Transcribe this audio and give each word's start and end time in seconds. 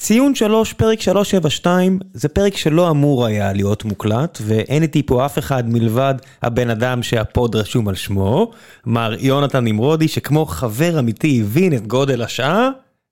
ציון 0.00 0.34
3, 0.34 0.72
פרק 0.72 1.00
372, 1.00 1.98
זה 2.14 2.28
פרק 2.28 2.56
שלא 2.56 2.90
אמור 2.90 3.26
היה 3.26 3.52
להיות 3.52 3.84
מוקלט, 3.84 4.38
ואין 4.46 4.82
איתי 4.82 5.02
פה 5.06 5.26
אף 5.26 5.38
אחד 5.38 5.64
מלבד 5.68 6.14
הבן 6.42 6.70
אדם 6.70 7.02
שהפוד 7.02 7.56
רשום 7.56 7.88
על 7.88 7.94
שמו, 7.94 8.52
מר 8.86 9.14
יונתן 9.18 9.64
נמרודי, 9.64 10.08
שכמו 10.08 10.46
חבר 10.46 10.98
אמיתי 10.98 11.40
הבין 11.40 11.74
את 11.76 11.86
גודל 11.86 12.22
השעה, 12.22 12.68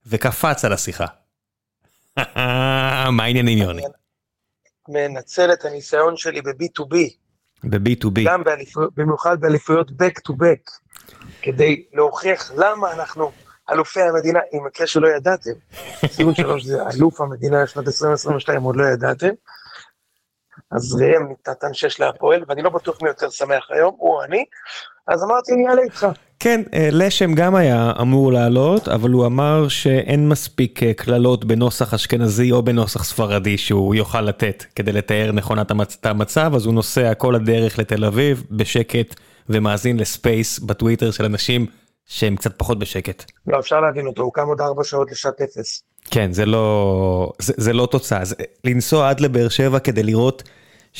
וקפץ 0.06 0.64
על 0.64 0.72
השיחה. 0.72 1.06
מה 3.16 3.22
העניינים 3.24 3.58
יוני? 3.58 3.82
מנצל 4.88 5.52
את 5.52 5.64
הניסיון 5.64 6.16
שלי 6.16 6.42
ב-B2B, 6.42 6.96
ב-B2B. 7.64 8.20
גם 8.24 8.44
באליפויות, 8.44 8.94
במיוחד 8.94 9.40
באליפויות 9.40 9.90
back 9.90 10.20
to 10.28 10.32
back, 10.32 10.70
כדי 11.42 11.82
להוכיח 11.94 12.52
למה 12.56 12.92
אנחנו 12.92 13.32
אלופי 13.70 14.00
המדינה, 14.02 14.40
אם 14.52 14.66
מקרה 14.66 14.86
שלא 14.86 15.08
ידעתם, 15.08 15.50
ציון 16.10 16.34
שלוש 16.34 16.64
זה 16.64 16.82
אלוף 16.94 17.20
המדינה 17.20 17.62
לשנת 17.62 17.86
2022, 17.86 18.62
עוד 18.62 18.76
לא 18.76 18.84
ידעתם, 18.84 19.30
אז 20.70 21.02
ראם 21.02 21.32
נתן 21.48 21.74
שש 21.74 22.00
להפועל, 22.00 22.44
ואני 22.48 22.62
לא 22.62 22.70
בטוח 22.70 23.02
מי 23.02 23.08
יותר 23.08 23.30
שמח 23.30 23.70
היום, 23.70 23.94
הוא 23.98 24.22
אני, 24.22 24.44
אז 25.06 25.24
אמרתי, 25.24 25.52
אני 25.52 25.68
אעלה 25.68 25.82
איתך. 25.82 26.06
כן, 26.40 26.62
אה, 26.74 26.88
לשם 26.92 27.34
גם 27.34 27.54
היה 27.54 27.92
אמור 28.00 28.32
לעלות, 28.32 28.88
אבל 28.88 29.10
הוא 29.10 29.26
אמר 29.26 29.68
שאין 29.68 30.28
מספיק 30.28 30.82
אה, 30.82 30.94
קללות 30.94 31.44
בנוסח 31.44 31.94
אשכנזי 31.94 32.52
או 32.52 32.62
בנוסח 32.62 33.04
ספרדי 33.04 33.58
שהוא 33.58 33.94
יוכל 33.94 34.20
לתת 34.20 34.64
כדי 34.74 34.92
לתאר 34.92 35.32
נכונה 35.32 35.62
את 35.62 36.06
המצב, 36.06 36.52
אז 36.54 36.66
הוא 36.66 36.74
נוסע 36.74 37.14
כל 37.14 37.34
הדרך 37.34 37.78
לתל 37.78 38.04
אביב 38.04 38.44
בשקט 38.50 39.14
ומאזין 39.48 39.96
לספייס 39.96 40.58
בטוויטר 40.58 41.10
של 41.10 41.24
אנשים 41.24 41.66
שהם 42.08 42.36
קצת 42.36 42.58
פחות 42.58 42.78
בשקט. 42.78 43.30
לא, 43.46 43.58
אפשר 43.58 43.80
להבין 43.80 44.06
אותו, 44.06 44.22
הוא 44.22 44.32
קם 44.32 44.46
עוד 44.46 44.60
ארבע 44.60 44.84
שעות 44.84 45.10
לשעת 45.10 45.40
אפס. 45.40 45.82
כן, 46.10 46.32
זה 46.32 46.46
לא, 46.46 47.32
זה, 47.38 47.52
זה 47.56 47.72
לא 47.72 47.88
תוצאה. 47.90 48.24
זה, 48.24 48.34
לנסוע 48.64 49.10
עד 49.10 49.20
לבאר 49.20 49.48
שבע 49.48 49.78
כדי 49.78 50.02
לראות 50.02 50.42
6-0 50.94 50.98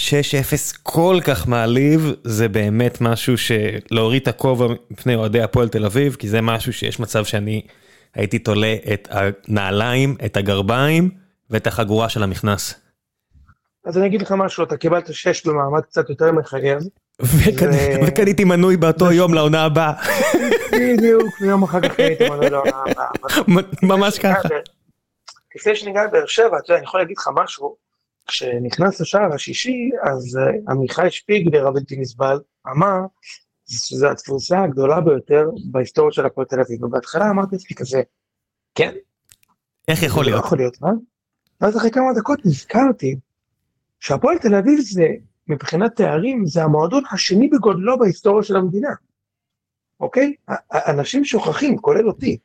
כל 0.82 1.18
כך 1.24 1.48
מעליב, 1.48 2.12
זה 2.24 2.48
באמת 2.48 3.00
משהו 3.00 3.34
שלהוריד 3.38 4.22
את 4.22 4.28
הכובע 4.28 4.66
מפני 4.90 5.14
אוהדי 5.14 5.42
הפועל 5.42 5.68
תל 5.68 5.84
אביב, 5.84 6.16
כי 6.18 6.28
זה 6.28 6.40
משהו 6.40 6.72
שיש 6.72 7.00
מצב 7.00 7.24
שאני 7.24 7.62
הייתי 8.14 8.38
תולה 8.38 8.76
את 8.92 9.08
הנעליים, 9.10 10.16
את 10.24 10.36
הגרביים 10.36 11.10
ואת 11.50 11.66
החגורה 11.66 12.08
של 12.08 12.22
המכנס. 12.22 12.74
אז 13.84 13.98
אני 13.98 14.06
אגיד 14.06 14.22
לך 14.22 14.32
משהו, 14.32 14.64
אתה 14.64 14.76
קיבלת 14.76 15.14
6 15.14 15.46
במעמד 15.46 15.80
קצת 15.80 16.10
יותר 16.10 16.32
מחייב. 16.32 16.78
וקניתי 18.06 18.44
מנוי 18.44 18.76
באותו 18.76 19.12
יום 19.12 19.34
לעונה 19.34 19.64
הבאה. 19.64 19.92
בדיוק, 20.72 21.40
ויום 21.40 21.62
אחר 21.62 21.80
כך 21.80 21.98
הייתי 21.98 22.30
מנוי 22.30 22.50
לעונה 22.50 22.82
הבאה. 22.86 23.08
ממש 23.82 24.18
ככה. 24.18 24.48
לפני 25.56 25.76
שניגע 25.76 26.06
בבאר 26.06 26.26
שבע, 26.26 26.46
אתה 26.46 26.56
יודע, 26.56 26.76
אני 26.76 26.84
יכול 26.84 27.00
להגיד 27.00 27.16
לך 27.18 27.28
משהו, 27.34 27.76
כשנכנס 28.26 29.00
לשער 29.00 29.34
השישי, 29.34 29.90
אז 30.02 30.38
עמיחי 30.68 31.10
שפיגלר 31.10 31.66
הבלתי 31.66 31.96
נסבל 31.96 32.40
אמר 32.68 32.98
שזו 33.68 34.10
התפוסה 34.10 34.62
הגדולה 34.62 35.00
ביותר 35.00 35.48
בהיסטוריה 35.70 36.12
של 36.12 36.26
הפועל 36.26 36.46
תל 36.46 36.60
אביב, 36.60 36.84
ובהתחלה 36.84 37.30
אמרתי 37.30 37.56
לעצמי 37.56 37.76
כזה, 37.76 38.02
כן? 38.74 38.94
איך 39.88 40.02
יכול 40.02 40.24
להיות? 40.24 40.40
לא 40.40 40.46
יכול 40.46 40.58
להיות, 40.58 40.80
מה? 40.80 40.90
ואז 41.60 41.76
אחרי 41.76 41.90
כמה 41.90 42.12
דקות 42.16 42.38
נזכרתי 42.44 43.16
שהפועל 44.00 44.38
תל 44.38 44.54
אביב 44.54 44.80
זה, 44.80 45.06
מבחינת 45.48 45.96
תארים, 45.96 46.46
זה 46.46 46.62
המועדון 46.62 47.02
השני 47.12 47.48
בגודלו 47.48 47.98
בהיסטוריה 47.98 48.42
של 48.42 48.56
המדינה, 48.56 48.90
אוקיי? 50.00 50.34
אנשים 50.72 51.24
שוכחים, 51.24 51.78
כולל 51.78 52.08
אותי. 52.08 52.38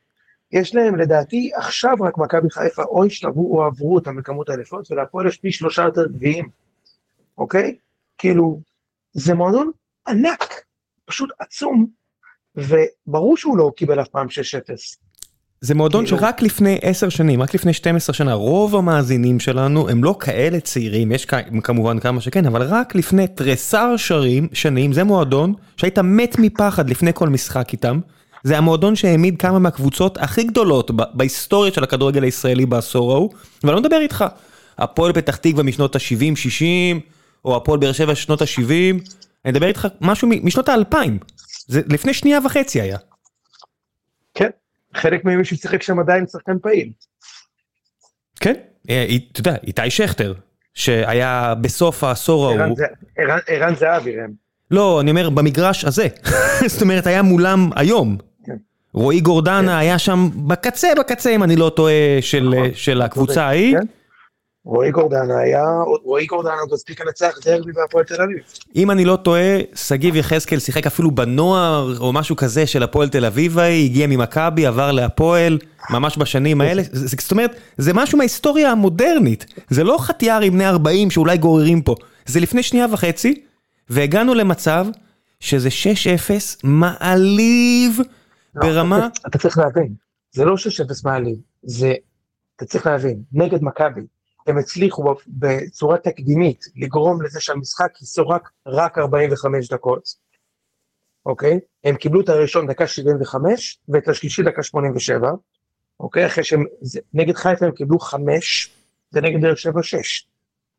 יש 0.52 0.74
להם 0.74 0.96
לדעתי 0.96 1.50
עכשיו 1.54 1.94
רק 2.00 2.18
מכבי 2.18 2.50
חיפה 2.50 2.82
או 2.82 3.04
השתלבו 3.04 3.56
או 3.56 3.64
עברו 3.64 3.94
אותם 3.94 4.16
בכמות 4.16 4.48
האליפות 4.48 4.90
ולהפועל 4.90 5.26
יש 5.26 5.38
פי 5.38 5.52
שלושה 5.52 5.82
יותר 5.82 6.06
גביעים, 6.06 6.48
אוקיי? 7.38 7.76
כאילו, 8.18 8.60
זה 9.12 9.34
מועדון 9.34 9.70
ענק, 10.08 10.64
פשוט 11.04 11.30
עצום, 11.38 11.86
וברור 12.56 13.36
שהוא 13.36 13.58
לא 13.58 13.70
קיבל 13.76 14.00
אף 14.00 14.08
פעם 14.08 14.26
6-0. 14.26 15.03
זה 15.60 15.74
מועדון 15.74 16.04
כאילו... 16.06 16.18
שרק 16.18 16.42
לפני 16.42 16.78
10 16.82 17.08
שנים, 17.08 17.42
רק 17.42 17.54
לפני 17.54 17.72
12 17.72 18.14
שנה, 18.14 18.34
רוב 18.34 18.76
המאזינים 18.76 19.40
שלנו 19.40 19.88
הם 19.88 20.04
לא 20.04 20.16
כאלה 20.20 20.60
צעירים, 20.60 21.12
יש 21.12 21.26
כמובן 21.62 21.98
כמה 21.98 22.20
שכן, 22.20 22.46
אבל 22.46 22.62
רק 22.62 22.94
לפני 22.94 23.26
תריסר 23.26 23.96
שרים, 23.96 24.48
שנים, 24.52 24.92
זה 24.92 25.04
מועדון 25.04 25.54
שהיית 25.76 25.98
מת 25.98 26.36
מפחד 26.38 26.90
לפני 26.90 27.10
כל 27.14 27.28
משחק 27.28 27.72
איתם. 27.72 28.00
זה 28.42 28.58
המועדון 28.58 28.96
שהעמיד 28.96 29.38
כמה 29.38 29.58
מהקבוצות 29.58 30.18
הכי 30.18 30.44
גדולות 30.44 30.90
בהיסטוריה 31.14 31.72
של 31.72 31.84
הכדורגל 31.84 32.22
הישראלי 32.22 32.66
בעשור 32.66 33.12
ההוא, 33.12 33.30
ואני 33.64 33.74
לא 33.74 33.80
מדבר 33.80 34.00
איתך, 34.00 34.24
הפועל 34.78 35.12
פתח 35.12 35.36
תקווה 35.36 35.62
משנות 35.62 35.96
ה-70-60, 35.96 36.98
או 37.44 37.56
הפועל 37.56 37.78
באר 37.78 37.92
שבע 37.92 38.14
שנות 38.14 38.42
ה-70, 38.42 38.70
אני 39.44 39.52
מדבר 39.52 39.66
איתך 39.66 39.88
משהו 40.00 40.28
משנות 40.42 40.68
ה-2000, 40.68 40.96
זה 41.66 41.80
לפני 41.88 42.14
שנייה 42.14 42.38
וחצי 42.44 42.80
היה. 42.80 42.98
כן, 44.94 45.00
חלק 45.00 45.24
מהם 45.24 45.38
מישהו 45.38 45.56
שיחק 45.56 45.82
שם 45.82 45.98
עדיין 45.98 46.26
שחקן 46.26 46.58
פעיל. 46.62 46.90
כן, 48.40 48.54
אה, 48.90 49.06
אתה 49.32 49.40
יודע, 49.40 49.56
איתי 49.66 49.90
שכטר, 49.90 50.34
שהיה 50.74 51.54
בסוף 51.60 52.04
העשור 52.04 52.48
ההוא. 52.48 52.76
ערן 53.48 53.74
זהבי 53.74 54.16
ראם. 54.16 54.30
לא, 54.70 55.00
אני 55.00 55.10
אומר 55.10 55.30
במגרש 55.30 55.84
הזה, 55.84 56.06
זאת 56.72 56.82
אומרת 56.82 57.06
היה 57.06 57.22
מולם 57.22 57.70
היום. 57.76 58.16
רועי 58.92 59.20
גורדנה 59.20 59.72
כן. 59.72 59.78
היה 59.78 59.98
שם 59.98 60.28
בקצה 60.34 60.88
בקצה 60.98 61.30
אם 61.30 61.42
אני 61.42 61.56
לא 61.56 61.72
טועה 61.76 61.92
של 62.20 62.48
נכון. 62.48 62.70
של 62.74 63.02
הקבוצה 63.02 63.44
ההיא. 63.44 63.76
רועי 64.64 64.90
גורדנה 64.90 65.38
היה, 65.38 65.64
רועי 66.04 66.26
גורדנה 66.26 66.54
עוד 66.60 66.72
הספיק 66.72 67.00
לנצח 67.00 67.38
דרבי 67.44 67.72
בהפועל 67.72 68.04
תל 68.04 68.22
אביב. 68.22 68.38
אם 68.76 68.90
אני 68.90 69.04
לא 69.04 69.16
טועה, 69.16 69.58
שגיב 69.74 70.16
יחזקאל 70.16 70.58
שיחק 70.58 70.86
אפילו 70.86 71.10
בנוער 71.10 71.98
או 72.00 72.12
משהו 72.12 72.36
כזה 72.36 72.66
של 72.66 72.82
הפועל 72.82 73.08
תל 73.08 73.24
אביב 73.24 73.58
ההיא, 73.58 73.84
הגיע 73.84 74.06
ממכבי, 74.06 74.66
עבר 74.66 74.92
להפועל, 74.92 75.58
ממש 75.90 76.18
בשנים 76.18 76.60
האלה, 76.60 76.82
זאת 76.92 77.32
אומרת, 77.32 77.56
זה 77.76 77.92
משהו 77.94 78.18
מההיסטוריה 78.18 78.70
המודרנית, 78.70 79.46
זה 79.70 79.84
לא 79.84 79.96
חטיארים 80.00 80.52
בני 80.52 80.68
40 80.68 81.10
שאולי 81.10 81.38
גוררים 81.38 81.82
פה, 81.82 81.94
זה 82.26 82.40
לפני 82.40 82.62
שנייה 82.62 82.86
וחצי, 82.92 83.42
והגענו 83.90 84.34
למצב 84.34 84.86
שזה 85.40 85.68
6-0 85.68 86.32
מעליב 86.64 88.00
לא, 88.54 88.66
ברמה... 88.66 89.08
אתה 89.26 89.38
צריך 89.38 89.58
להבין, 89.58 89.94
זה 90.32 90.44
לא 90.44 90.54
6-0 90.54 90.56
מעליב, 91.04 91.36
זה, 91.62 91.94
אתה 92.56 92.64
צריך 92.64 92.86
להבין, 92.86 93.22
נגד 93.32 93.62
מכבי, 93.62 94.00
הם 94.46 94.58
הצליחו 94.58 95.04
בצורה 95.26 95.98
תקדימית 95.98 96.64
לגרום 96.76 97.22
לזה 97.22 97.40
שהמשחק 97.40 98.02
יסורק 98.02 98.50
רק 98.66 98.98
45 98.98 99.68
דקות, 99.68 100.14
אוקיי? 101.26 101.60
הם 101.84 101.96
קיבלו 101.96 102.20
את 102.20 102.28
הראשון 102.28 102.66
דקה 102.66 102.86
75 102.86 103.78
ואת 103.88 104.08
השלישי 104.08 104.42
דקה 104.42 104.62
87, 104.62 105.30
אוקיי? 106.00 106.26
אחרי 106.26 106.44
שהם, 106.44 106.64
זה, 106.80 107.00
נגד 107.14 107.36
חיפה 107.36 107.66
הם 107.66 107.72
קיבלו 107.72 107.98
5 107.98 108.74
ונגד 109.12 109.42
באר 109.42 109.54
שבע 109.54 109.82
6. 109.82 110.26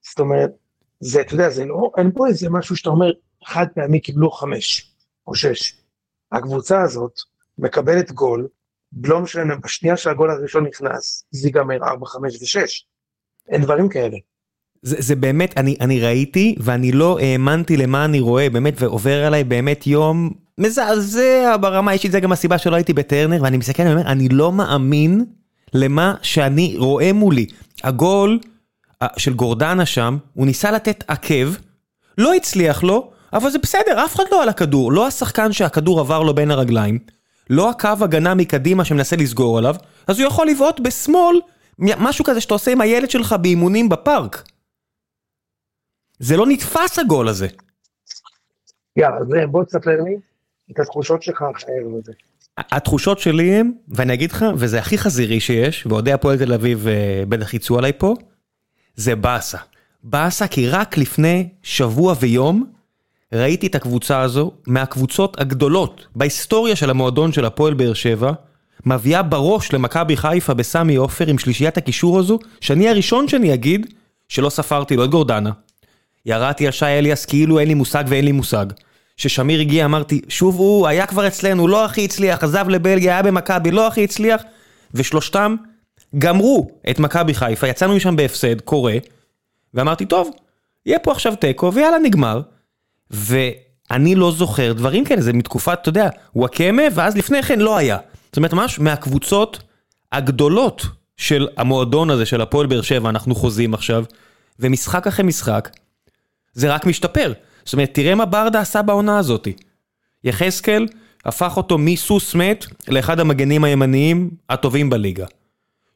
זאת 0.01 0.19
אומרת, 0.19 0.51
זה, 0.99 1.21
אתה 1.21 1.33
יודע, 1.33 1.49
זה 1.49 1.65
לא, 1.65 1.91
אין 1.97 2.11
פה 2.15 2.27
איזה 2.27 2.49
משהו 2.49 2.75
שאתה 2.75 2.89
אומר, 2.89 3.11
חד 3.45 3.65
פעמי 3.75 3.99
קיבלו 3.99 4.31
5 4.31 4.91
או 5.27 5.35
6. 5.35 5.77
הקבוצה 6.31 6.81
הזאת 6.81 7.13
מקבלת 7.57 8.11
גול, 8.11 8.47
לא 9.03 9.19
משנה, 9.19 9.55
בשנייה 9.55 9.97
שהגול 9.97 10.31
הראשון 10.31 10.65
נכנס, 10.65 11.25
זה 11.31 11.47
ייגמר 11.47 11.83
4, 11.83 12.05
5 12.05 12.57
ו-6. 12.57 12.94
אין 13.49 13.61
דברים 13.61 13.89
כאלה. 13.89 14.17
זה, 14.81 14.95
זה 14.99 15.15
באמת, 15.15 15.57
אני, 15.57 15.75
אני 15.81 15.99
ראיתי 15.99 16.55
ואני 16.59 16.91
לא 16.91 17.19
האמנתי 17.19 17.77
למה 17.77 18.05
אני 18.05 18.19
רואה, 18.19 18.49
באמת, 18.49 18.81
ועובר 18.81 19.25
עליי 19.25 19.43
באמת 19.43 19.87
יום 19.87 20.29
מזעזע 20.57 21.55
ברמה 21.61 21.91
האישית, 21.91 22.11
זה 22.11 22.19
גם 22.19 22.31
הסיבה 22.31 22.57
שלא 22.57 22.75
הייתי 22.75 22.93
בטרנר, 22.93 23.43
ואני 23.43 23.57
מסתכל, 23.57 23.83
אני 23.83 23.91
אומר, 23.91 24.07
אני 24.07 24.29
לא 24.29 24.51
מאמין 24.51 25.25
למה 25.73 26.15
שאני 26.21 26.75
רואה 26.77 27.13
מולי. 27.13 27.45
הגול 27.83 28.39
של 29.17 29.33
גורדנה 29.33 29.85
שם, 29.85 30.17
הוא 30.33 30.45
ניסה 30.45 30.71
לתת 30.71 31.03
עקב, 31.07 31.53
לא 32.17 32.33
הצליח 32.33 32.83
לו, 32.83 33.11
אבל 33.33 33.49
זה 33.49 33.59
בסדר, 33.59 34.05
אף 34.05 34.15
אחד 34.15 34.23
לא 34.31 34.43
על 34.43 34.49
הכדור, 34.49 34.91
לא 34.91 35.07
השחקן 35.07 35.51
שהכדור 35.51 35.99
עבר 35.99 36.23
לו 36.23 36.33
בין 36.33 36.51
הרגליים, 36.51 36.99
לא 37.49 37.69
הקו 37.69 37.89
הגנה 38.01 38.33
מקדימה 38.33 38.85
שמנסה 38.85 39.15
לסגור 39.15 39.57
עליו, 39.57 39.75
אז 40.07 40.19
הוא 40.19 40.27
יכול 40.27 40.47
לבעוט 40.47 40.79
בשמאל 40.79 41.35
משהו 41.79 42.25
כזה 42.25 42.41
שאתה 42.41 42.53
עושה 42.53 42.71
עם 42.71 42.81
הילד 42.81 43.09
שלך 43.09 43.35
באימונים 43.41 43.89
בפארק. 43.89 44.43
זה 46.19 46.37
לא 46.37 46.45
נתפס 46.47 46.99
הגול 46.99 47.27
הזה. 47.27 47.47
יאללה, 48.97 49.47
בוא 49.47 49.63
תספר 49.63 50.01
לי 50.01 50.15
את 50.71 50.79
התחושות 50.79 51.23
שלך 51.23 51.41
הערב 51.41 51.95
הזה. 52.01 52.11
התחושות 52.57 53.19
שלי 53.19 53.55
הם, 53.55 53.71
ואני 53.87 54.13
אגיד 54.13 54.31
לך, 54.31 54.45
וזה 54.57 54.79
הכי 54.79 54.97
חזירי 54.97 55.39
שיש, 55.39 55.85
ואוהדי 55.85 56.13
הפועל 56.13 56.37
תל 56.37 56.53
אביב 56.53 56.87
אה, 56.87 57.23
בטח 57.29 57.53
יצאו 57.53 57.77
עליי 57.77 57.93
פה, 57.97 58.13
זה 58.95 59.15
באסה. 59.15 59.57
באסה 60.03 60.47
כי 60.47 60.69
רק 60.69 60.97
לפני 60.97 61.49
שבוע 61.63 62.15
ויום 62.19 62.71
ראיתי 63.33 63.67
את 63.67 63.75
הקבוצה 63.75 64.21
הזו 64.21 64.51
מהקבוצות 64.67 65.39
הגדולות 65.39 66.07
בהיסטוריה 66.15 66.75
של 66.75 66.89
המועדון 66.89 67.31
של 67.31 67.45
הפועל 67.45 67.73
באר 67.73 67.93
שבע, 67.93 68.31
מביאה 68.85 69.23
בראש 69.23 69.73
למכבי 69.73 70.17
חיפה 70.17 70.53
בסמי 70.53 70.95
עופר 70.95 71.27
עם 71.27 71.37
שלישיית 71.37 71.77
הקישור 71.77 72.19
הזו, 72.19 72.39
שאני 72.61 72.89
הראשון 72.89 73.27
שאני 73.27 73.53
אגיד 73.53 73.93
שלא 74.29 74.49
ספרתי 74.49 74.95
לו 74.95 75.03
את 75.05 75.09
גורדנה. 75.09 75.51
ירדתי 76.25 76.65
על 76.65 76.71
שי 76.71 76.85
אליאס 76.85 77.25
כאילו 77.25 77.59
אין 77.59 77.67
לי 77.67 77.73
מושג 77.73 78.03
ואין 78.07 78.25
לי 78.25 78.31
מושג. 78.31 78.65
כששמיר 79.17 79.59
הגיע 79.59 79.85
אמרתי, 79.85 80.21
שוב 80.29 80.55
הוא, 80.55 80.87
היה 80.87 81.05
כבר 81.05 81.27
אצלנו, 81.27 81.67
לא 81.67 81.85
הכי 81.85 82.05
הצליח, 82.05 82.43
עזב 82.43 82.69
לבלגיה, 82.69 83.13
היה 83.13 83.23
במכבי, 83.23 83.71
לא 83.71 83.87
הכי 83.87 84.03
הצליח, 84.03 84.41
ושלושתם 84.93 85.55
גמרו 86.19 86.69
את 86.89 86.99
מכבי 86.99 87.33
חיפה, 87.33 87.67
יצאנו 87.67 87.95
משם 87.95 88.15
בהפסד, 88.15 88.61
קורה, 88.61 88.97
ואמרתי, 89.73 90.05
טוב, 90.05 90.31
יהיה 90.85 90.99
פה 90.99 91.11
עכשיו 91.11 91.35
תיקו, 91.35 91.73
ויאללה, 91.73 91.97
נגמר. 91.97 92.41
ואני 93.11 94.15
לא 94.15 94.31
זוכר 94.31 94.73
דברים 94.73 95.05
כאלה, 95.05 95.21
זה 95.21 95.33
מתקופת, 95.33 95.77
אתה 95.81 95.89
יודע, 95.89 96.09
וואקמה, 96.35 96.83
ואז 96.93 97.17
לפני 97.17 97.43
כן 97.43 97.59
לא 97.59 97.77
היה. 97.77 97.97
זאת 98.35 98.37
אומרת, 98.37 98.53
ממש 98.53 98.79
מהקבוצות 98.79 99.63
הגדולות 100.11 100.85
של 101.17 101.47
המועדון 101.57 102.09
הזה, 102.09 102.25
של 102.25 102.41
הפועל 102.41 102.67
באר 102.67 102.81
שבע, 102.81 103.09
אנחנו 103.09 103.35
חוזים 103.35 103.73
עכשיו, 103.73 104.05
ומשחק 104.59 105.07
אחרי 105.07 105.25
משחק, 105.25 105.69
זה 106.53 106.73
רק 106.73 106.85
משתפר. 106.85 107.33
זאת 107.65 107.73
אומרת, 107.73 107.89
תראה 107.93 108.15
מה 108.15 108.25
ברדה 108.25 108.59
עשה 108.59 108.81
בעונה 108.81 109.17
הזאתי. 109.17 109.53
יחזקאל 110.23 110.87
הפך 111.25 111.57
אותו 111.57 111.77
מסוס 111.77 112.35
מת 112.35 112.65
לאחד 112.87 113.19
המגנים 113.19 113.63
הימניים 113.63 114.29
הטובים 114.49 114.89
בליגה. 114.89 115.25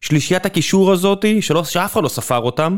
שלישיית 0.01 0.45
הקישור 0.45 0.91
הזאתי, 0.91 1.41
שאף 1.41 1.93
אחד 1.93 2.03
לא 2.03 2.09
ספר 2.09 2.37
אותם, 2.37 2.77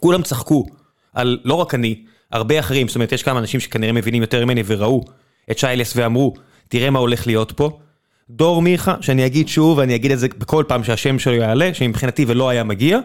כולם 0.00 0.22
צחקו 0.22 0.66
על, 1.14 1.38
לא 1.44 1.54
רק 1.54 1.74
אני, 1.74 2.04
הרבה 2.32 2.60
אחרים, 2.60 2.88
זאת 2.88 2.94
אומרת, 2.94 3.12
יש 3.12 3.22
כמה 3.22 3.38
אנשים 3.38 3.60
שכנראה 3.60 3.92
מבינים 3.92 4.22
יותר 4.22 4.44
ממני 4.44 4.62
וראו 4.66 5.04
את 5.50 5.58
שיילס 5.58 5.92
ואמרו, 5.96 6.34
תראה 6.68 6.90
מה 6.90 6.98
הולך 6.98 7.26
להיות 7.26 7.52
פה. 7.52 7.78
דור 8.36 8.62
מיכה, 8.62 8.94
שאני 9.00 9.26
אגיד 9.26 9.48
שוב, 9.48 9.78
ואני 9.78 9.94
אגיד 9.94 10.10
את 10.10 10.18
זה 10.18 10.28
בכל 10.38 10.64
פעם 10.68 10.84
שהשם 10.84 11.18
שלו 11.18 11.34
יעלה, 11.34 11.74
שמבחינתי 11.74 12.24
ולא 12.28 12.48
היה 12.48 12.64
מגיע, 12.64 12.98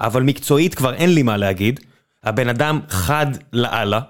אבל 0.00 0.22
מקצועית 0.22 0.74
כבר 0.74 0.94
אין 0.94 1.14
לי 1.14 1.22
מה 1.22 1.36
להגיד. 1.36 1.80
הבן 2.24 2.48
אדם 2.48 2.80
חד 2.88 3.26
לאללה, 3.52 4.00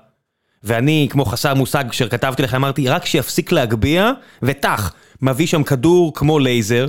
ואני 0.65 1.09
כמו 1.11 1.25
חסר 1.25 1.55
מושג 1.55 1.85
כשכתבתי 1.91 2.43
לך 2.43 2.55
אמרתי 2.55 2.89
רק 2.89 3.07
שיפסיק 3.07 3.53
להגביה 3.53 4.13
וטח 4.43 4.93
מביא 5.23 5.47
שם 5.47 5.63
כדור 5.63 6.15
כמו 6.15 6.39
לייזר. 6.39 6.89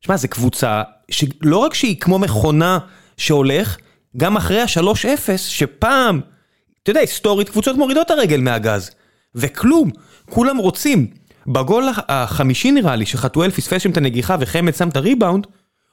שמע 0.00 0.16
זה 0.16 0.28
קבוצה 0.28 0.82
שלא 1.10 1.56
רק 1.56 1.74
שהיא 1.74 2.00
כמו 2.00 2.18
מכונה 2.18 2.78
שהולך 3.16 3.76
גם 4.16 4.36
אחרי 4.36 4.60
השלוש 4.60 5.06
אפס 5.06 5.44
שפעם 5.44 6.20
אתה 6.82 6.90
יודע 6.90 7.00
היסטורית 7.00 7.48
קבוצות 7.48 7.76
מורידות 7.76 8.10
הרגל 8.10 8.40
מהגז 8.40 8.90
וכלום 9.34 9.90
כולם 10.30 10.56
רוצים 10.56 11.06
בגול 11.46 11.88
החמישי 12.08 12.70
נראה 12.70 12.96
לי 12.96 13.06
שחתואל 13.06 13.50
פספס 13.50 13.82
שם 13.82 13.90
את 13.90 13.96
הנגיחה 13.96 14.36
וחמד 14.40 14.74
שם 14.74 14.88
את 14.88 14.96
הריבאונד 14.96 15.46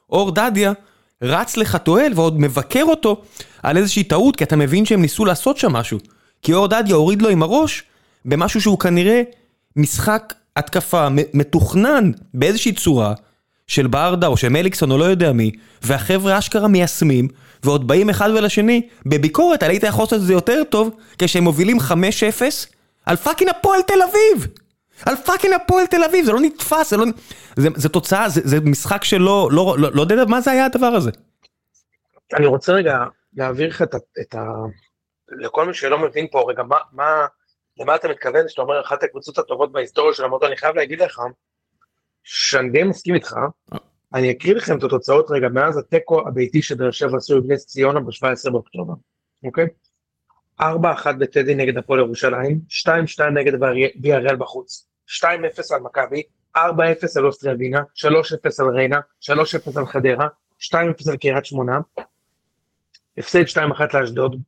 אור 0.10 0.32
דדיה 0.32 0.74
רץ 1.22 1.58
לחטואל 1.58 2.12
ועוד 2.16 2.40
מבקר 2.40 2.84
אותו 2.84 3.22
על 3.64 3.78
איזושהי 3.78 4.04
טעות 4.04 4.36
כי 4.36 4.44
אתה 4.44 4.56
מבין 4.56 4.86
שהם 4.86 5.02
ניסו 5.02 5.26
לעשות 5.26 5.58
שם 5.58 5.74
משהו 5.74 6.00
כי 6.42 6.54
אור 6.54 6.68
דדיה 6.68 6.96
הוריד 6.96 7.22
לו 7.22 7.30
עם 7.30 7.44
הראש 7.44 7.84
במשהו 8.26 8.62
שהוא 8.62 8.80
כנראה 8.80 9.22
משחק 9.76 10.34
התקפה 10.56 11.08
מתוכנן 11.34 12.12
באיזושהי 12.34 12.72
צורה 12.74 13.14
של 13.68 13.88
ברדה 13.88 14.28
או 14.28 14.38
של 14.38 14.50
מליקסון 14.50 14.92
או 14.92 14.98
לא 14.98 15.06
יודע 15.06 15.32
מי, 15.32 15.52
והחבר'ה 15.82 16.40
אשכרה 16.40 16.68
מיישמים, 16.68 17.28
ועוד 17.64 17.88
באים 17.88 18.10
אחד 18.10 18.30
ולשני 18.30 18.82
בביקורת 19.06 19.64
על 19.64 19.70
היית 19.70 19.84
יכול 19.84 20.04
לעשות 20.04 20.20
את 20.20 20.26
זה 20.26 20.34
יותר 20.34 20.64
טוב 20.70 20.90
כשהם 21.18 21.44
מובילים 21.44 21.80
5-0 21.80 21.84
על 23.06 23.16
fucking 23.16 23.50
הפועל 23.50 23.82
תל 23.82 24.02
אביב! 24.10 24.48
על 25.06 25.16
fucking 25.16 25.54
הפועל 25.54 25.86
תל 25.86 26.04
אביב, 26.04 26.26
זה 26.26 26.32
לא 26.32 26.40
נתפס, 26.40 26.90
זה 26.90 26.98
לא... 26.98 27.06
זה, 27.56 27.70
זה 27.76 27.90
תוצאה, 27.90 28.30
זה, 28.30 28.42
זה 28.44 28.58
משחק 28.60 29.04
שלא, 29.04 29.50
לא, 29.52 29.76
לא, 29.80 29.90
לא 29.94 30.02
יודע 30.02 30.26
מה 30.26 30.42
זה 30.42 30.52
היה 30.52 30.66
הדבר 30.66 30.86
הזה. 30.86 31.12
אני 32.34 32.46
רוצה 32.46 32.74
רגע 32.74 32.98
להעביר 33.34 33.70
לך 33.70 33.82
את, 33.82 33.96
את 34.22 34.36
ה... 34.36 34.46
לכל 35.32 35.66
מי 35.66 35.74
שלא 35.74 36.00
מבין 36.00 36.28
פה 36.32 36.46
רגע 36.50 36.64
מה, 36.64 36.78
מה, 36.92 37.26
למה 37.78 37.96
אתה 37.96 38.08
מתכוון 38.08 38.48
שאתה 38.48 38.62
אומר 38.62 38.82
אחת 38.82 39.04
הקבוצות 39.04 39.38
הטובות 39.38 39.72
בהיסטוריה 39.72 40.14
של 40.14 40.26
המועדון, 40.26 40.48
אני 40.48 40.58
חייב 40.58 40.76
להגיד 40.76 41.00
לך 41.00 41.22
שאני 42.24 42.70
די 42.70 42.84
מסכים 42.84 43.16
איתך, 43.16 43.36
אני 44.14 44.32
אקריא 44.32 44.56
לכם 44.56 44.78
את 44.78 44.84
התוצאות 44.84 45.32
רגע 45.32 45.50
מאז 45.50 45.78
התיקו 45.78 46.28
הביתי 46.28 46.62
שבאר 46.62 46.92
שבע 46.92 47.18
עשו 47.18 47.38
עם 47.38 47.52
נס 47.52 47.66
ציונה 47.66 48.00
ב-17 48.00 48.52
באוקטובר, 48.52 48.94
אוקיי? 49.44 49.68
4-1 50.62 50.64
בטדי 51.20 51.56
נגד 51.56 51.78
הפועל 51.78 52.00
ירושלים, 52.00 52.60
2-2 53.20 53.24
נגד 53.34 53.52
ויאריאל 54.04 54.36
בחוץ, 54.36 54.91
2-0 55.08 55.26
על 55.76 55.80
מכבי, 55.82 56.24
4-0 56.58 56.60
על 57.18 57.26
אוסטריה 57.26 57.56
וינה, 57.60 57.80
3-0 57.80 58.04
על 58.60 58.68
ריינה, 58.76 59.00
3-0 59.22 59.32
על 59.76 59.86
חדרה, 59.86 60.28
2-0 60.60 60.76
על 61.10 61.18
קריית 61.18 61.46
שמונה, 61.46 61.80
הפסד 63.18 63.44
2-1 63.44 63.60
לאשדוד, 63.94 64.42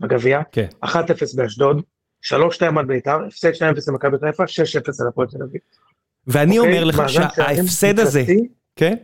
בגביע, 0.00 0.40
כן. 0.52 0.66
1-0 0.84 0.88
באשדוד, 1.36 1.82
3-2 2.24 2.34
על 2.78 2.84
בית"ר, 2.84 3.24
הפסד 3.26 3.52
2-0 3.52 3.62
למכבי 3.88 4.16
חיפה, 4.20 4.44
6-0 4.44 4.46
על 5.00 5.08
הפועל 5.08 5.28
תל 5.28 5.42
אביב. 5.42 5.60
ואני 6.26 6.58
אוקיי? 6.58 6.72
אומר 6.72 6.84
לך 6.84 7.02
שההפסד 7.08 7.98
הזה, 7.98 8.22
כן? 8.76 8.96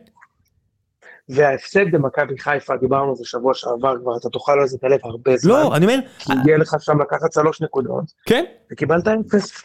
וההפסד 1.28 1.90
במכבי 1.92 2.38
חיפה, 2.38 2.76
דיברנו 2.76 3.10
על 3.10 3.16
זה 3.16 3.24
שבוע 3.24 3.54
שעבר 3.54 3.94
כבר, 4.02 4.16
אתה 4.16 4.28
תאכל 4.30 4.60
על 4.60 4.66
זה 4.66 4.76
את 4.76 4.84
הלב 4.84 5.00
הרבה 5.02 5.36
זמן. 5.36 5.50
לא, 5.50 5.76
אני 5.76 5.86
אומר... 5.86 5.98
כי 6.18 6.32
הגיע 6.40 6.58
לך 6.58 6.76
שם 6.80 7.00
לקחת 7.00 7.32
שלוש 7.32 7.62
נקודות. 7.62 8.04
כן. 8.26 8.44
וקיבלת 8.72 9.08
אפס. 9.08 9.62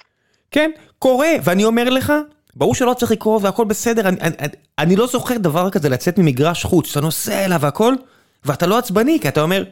כן, 0.51 0.71
קורה, 0.99 1.29
ואני 1.43 1.65
אומר 1.65 1.89
לך, 1.89 2.13
ברור 2.55 2.75
שלא 2.75 2.93
צריך 2.93 3.11
לקרוא 3.11 3.39
והכל 3.43 3.65
בסדר, 3.65 4.07
אני, 4.07 4.17
אני, 4.21 4.47
אני 4.79 4.95
לא 4.95 5.07
זוכר 5.07 5.37
דבר 5.37 5.69
כזה 5.69 5.89
לצאת 5.89 6.17
ממגרש 6.17 6.65
חוץ, 6.65 6.87
שאתה 6.87 7.01
נוסע 7.01 7.45
אליו 7.45 7.61
והכל, 7.61 7.93
ואתה 8.45 8.67
לא 8.67 8.77
עצבני, 8.77 9.19
כי 9.21 9.27
אתה 9.27 9.41
אומר, 9.41 9.63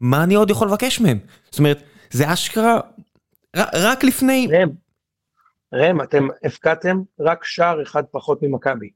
מה 0.00 0.24
אני 0.24 0.34
עוד 0.34 0.50
יכול 0.50 0.68
לבקש 0.68 1.00
מהם? 1.00 1.18
זאת 1.50 1.58
אומרת, 1.58 1.82
זה 2.10 2.32
אשכרה, 2.32 2.80
רק 3.56 4.04
לפני... 4.04 4.48
ראם, 4.50 4.68
ראם, 5.72 6.02
אתם 6.02 6.28
הפקעתם 6.44 7.02
רק 7.20 7.44
שער 7.44 7.82
אחד 7.82 8.02
פחות 8.10 8.42
ממכבי. 8.42 8.90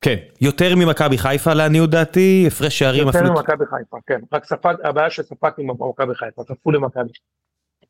כן, 0.00 0.16
יותר 0.40 0.76
ממכבי 0.76 1.18
חיפה 1.18 1.52
לעניות 1.52 1.90
דעתי, 1.90 2.44
הפרש 2.46 2.78
שערים 2.78 3.08
אפילו... 3.08 3.26
יותר 3.26 3.40
ממכבי 3.40 3.64
חיפה, 3.66 3.96
כן, 4.06 4.20
רק 4.32 4.44
ספק, 4.44 4.74
הבעיה 4.84 5.10
שספקתי 5.10 5.62
ממכבי 5.62 6.14
חיפה, 6.14 6.42
ספקו 6.42 6.70
למכבי. 6.70 7.12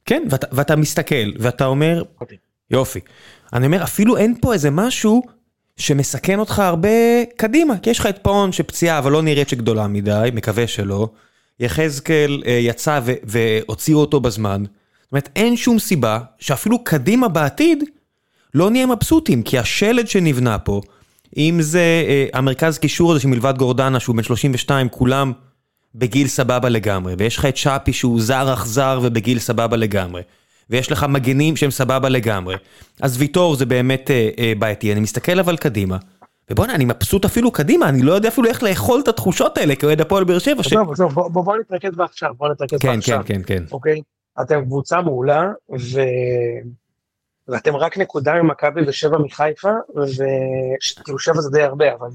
כן, 0.04 0.22
ואתה, 0.30 0.46
ואתה 0.52 0.76
מסתכל, 0.76 1.30
ואתה 1.38 1.66
אומר, 1.66 2.02
אוקיי. 2.20 2.36
יופי. 2.70 3.00
אני 3.52 3.66
אומר, 3.66 3.82
אפילו 3.82 4.16
אין 4.16 4.34
פה 4.40 4.52
איזה 4.52 4.70
משהו 4.70 5.22
שמסכן 5.76 6.38
אותך 6.38 6.58
הרבה 6.58 7.24
קדימה, 7.36 7.78
כי 7.78 7.90
יש 7.90 7.98
לך 7.98 8.06
את 8.06 8.18
פאון 8.22 8.52
שפציעה, 8.52 8.98
אבל 8.98 9.12
לא 9.12 9.22
נראית 9.22 9.48
שגדולה 9.48 9.86
מדי, 9.86 10.30
מקווה 10.32 10.66
שלא. 10.66 11.08
יחזקאל 11.60 12.42
אה, 12.46 12.52
יצא 12.52 13.00
והוציאו 13.22 13.98
אותו 13.98 14.20
בזמן. 14.20 14.64
זאת 15.02 15.12
אומרת, 15.12 15.28
אין 15.36 15.56
שום 15.56 15.78
סיבה 15.78 16.20
שאפילו 16.38 16.84
קדימה 16.84 17.28
בעתיד 17.28 17.84
לא 18.54 18.70
נהיה 18.70 18.86
מבסוטים, 18.86 19.42
כי 19.42 19.58
השלד 19.58 20.08
שנבנה 20.08 20.58
פה, 20.58 20.80
אם 21.36 21.58
זה 21.60 22.04
אה, 22.08 22.26
המרכז 22.32 22.78
קישור 22.78 23.12
הזה 23.12 23.20
שמלבד 23.20 23.54
גורדנה 23.58 24.00
שהוא 24.00 24.16
בן 24.16 24.22
32, 24.22 24.88
כולם 24.88 25.32
בגיל 25.94 26.28
סבבה 26.28 26.68
לגמרי, 26.68 27.14
ויש 27.18 27.36
לך 27.36 27.44
את 27.44 27.56
שפי 27.56 27.92
שהוא 27.92 28.20
זר 28.20 28.54
אכזר 28.54 29.00
ובגיל 29.02 29.38
סבבה 29.38 29.76
לגמרי, 29.76 30.22
ויש 30.70 30.92
לך 30.92 31.06
מגנים 31.08 31.56
שהם 31.56 31.70
סבבה 31.70 32.08
לגמרי, 32.08 32.56
אז 33.02 33.18
ויטור 33.18 33.56
זה 33.56 33.66
באמת 33.66 34.10
אה, 34.10 34.30
אה, 34.38 34.52
בעייתי, 34.58 34.92
אני 34.92 35.00
מסתכל 35.00 35.38
אבל 35.38 35.56
קדימה. 35.56 35.96
ובואנה, 36.50 36.74
אני 36.74 36.84
מבסוט 36.84 37.24
אפילו 37.24 37.50
קדימה, 37.50 37.88
אני 37.88 38.02
לא 38.02 38.12
יודע 38.12 38.28
אפילו 38.28 38.48
איך 38.48 38.62
לאכול 38.62 39.00
את 39.00 39.08
התחושות 39.08 39.58
האלה 39.58 39.74
כאוהד 39.74 40.00
הפועל 40.00 40.24
באר 40.24 40.38
שבע. 40.38 40.60
עזוב, 40.60 40.92
עזוב, 40.92 41.12
בוא 41.14 41.56
נתרכז 41.56 41.96
בעכשיו, 41.96 42.30
בוא 42.36 42.48
נתרכז 42.48 42.78
בעכשיו. 42.84 43.22
כן, 43.26 43.34
כן, 43.34 43.42
כן, 43.46 43.58
כן. 43.58 43.64
אוקיי? 43.72 44.00
אתם 44.40 44.64
קבוצה 44.64 45.02
מעולה, 45.02 45.50
ו... 45.70 46.00
ואתם 47.48 47.76
רק 47.76 47.98
נקודה 47.98 48.42
ממכבי 48.42 48.80
ושבע 48.86 49.18
מחיפה, 49.18 49.70
וכאילו 49.88 51.18
שבע 51.18 51.40
זה 51.40 51.50
די 51.50 51.62
הרבה, 51.62 51.94
אבל... 51.94 52.08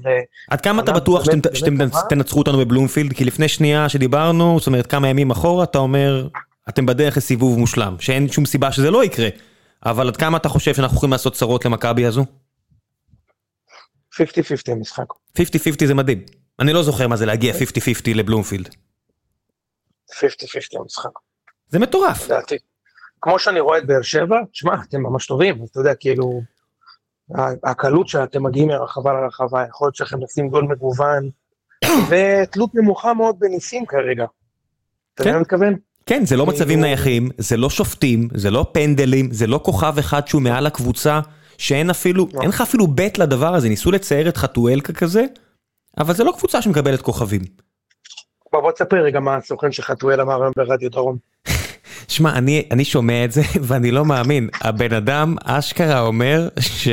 עד 0.50 0.60
כמה 0.60 0.82
אתה 0.82 0.92
בטוח 0.92 1.24
שאתם 1.54 1.76
תנצחו 2.08 2.38
אותנו 2.38 2.58
בבלומפילד? 2.58 3.12
כי 3.12 3.24
לפני 3.24 3.48
שנייה 3.48 3.88
שדיברנו, 3.88 4.58
זאת 4.58 4.66
אומרת 4.66 4.86
כמה 4.86 5.08
ימים 5.08 5.30
אחורה, 5.30 5.64
אתה 5.64 5.78
אומר, 5.78 6.28
אתם 6.68 6.86
בדרך 6.86 7.16
לסיבוב 7.16 7.58
מושלם, 7.58 7.96
שאין 8.00 8.28
שום 8.28 8.46
סיבה 8.46 8.72
שזה 8.72 8.90
לא 8.90 9.04
יקרה, 9.04 9.28
אבל 9.86 10.08
עד 10.08 10.16
כמה 10.16 10.36
אתה 10.36 10.48
חושב 10.48 10.74
שאנחנו 10.74 10.96
יכולים 10.96 11.12
לעשות 11.12 11.34
צרות 11.34 11.64
למכבי 11.64 12.06
הזו? 12.06 12.24
50-50 14.14 14.22
המשחק. 14.68 15.04
50-50 15.38 15.42
זה 15.86 15.94
מדהים. 15.94 16.24
אני 16.60 16.72
לא 16.72 16.82
זוכר 16.82 17.08
מה 17.08 17.16
זה 17.16 17.26
להגיע 17.26 17.54
50-50 17.54 17.56
לבלומפילד. 18.14 18.68
50-50 20.12 20.16
המשחק. 20.80 21.10
זה 21.68 21.78
מטורף. 21.78 22.24
לדעתי. 22.24 22.58
כמו 23.22 23.38
שאני 23.38 23.60
רואה 23.60 23.78
את 23.78 23.86
באר 23.86 24.02
שבע, 24.02 24.36
תשמע, 24.52 24.74
אתם 24.88 25.02
ממש 25.02 25.26
טובים, 25.26 25.64
אתה 25.70 25.80
יודע, 25.80 25.94
כאילו, 25.94 26.40
הקלות 27.64 28.08
שאתם 28.08 28.42
מגיעים 28.42 28.68
מרחבה 28.68 29.12
לרחבה, 29.12 29.64
יכול 29.68 29.86
להיות 29.86 29.94
שלכם 29.94 30.22
לשים 30.22 30.48
גול 30.48 30.64
מגוון, 30.64 31.30
ותלות 32.08 32.74
נמוכה 32.74 33.14
מאוד 33.14 33.36
בניסים 33.38 33.86
כרגע. 33.86 34.24
אתה 35.14 35.22
יודע 35.22 35.30
מה 35.30 35.36
אני 35.36 35.42
מתכוון? 35.42 35.74
כן, 36.06 36.24
זה 36.24 36.36
לא 36.36 36.46
מצבים 36.46 36.80
נייחים, 36.80 37.28
זה 37.38 37.56
לא 37.56 37.70
שופטים, 37.70 38.28
זה 38.34 38.50
לא 38.50 38.66
פנדלים, 38.72 39.32
זה 39.32 39.46
לא 39.46 39.60
כוכב 39.64 39.98
אחד 39.98 40.28
שהוא 40.28 40.42
מעל 40.42 40.66
הקבוצה, 40.66 41.20
שאין 41.58 41.90
אפילו, 41.90 42.26
לא. 42.34 42.40
אין 42.40 42.48
לך 42.48 42.60
אפילו 42.60 42.86
בית 42.86 43.18
לדבר 43.18 43.54
הזה, 43.54 43.68
ניסו 43.68 43.90
לצייר 43.90 44.28
את 44.28 44.36
חתואל 44.36 44.80
ככזה, 44.80 45.24
אבל 45.98 46.14
זה 46.14 46.24
לא 46.24 46.32
קבוצה 46.38 46.62
שמקבלת 46.62 47.02
כוכבים. 47.02 47.40
בוא 48.52 48.72
תספר 48.72 48.96
רגע 48.96 49.20
מה 49.20 49.36
הסוכן 49.36 49.72
של 49.72 49.82
חתואל 49.82 50.20
אמר 50.20 50.42
היום 50.42 50.52
ברדיו 50.56 50.90
דרום. 50.90 51.16
שמע, 52.10 52.38
אני, 52.38 52.68
אני 52.70 52.84
שומע 52.84 53.24
את 53.24 53.32
זה 53.32 53.40
ואני 53.66 53.90
לא 53.90 54.04
מאמין. 54.04 54.48
הבן 54.60 54.92
אדם 54.92 55.34
אשכרה 55.44 56.00
אומר 56.00 56.48
ש... 56.60 56.88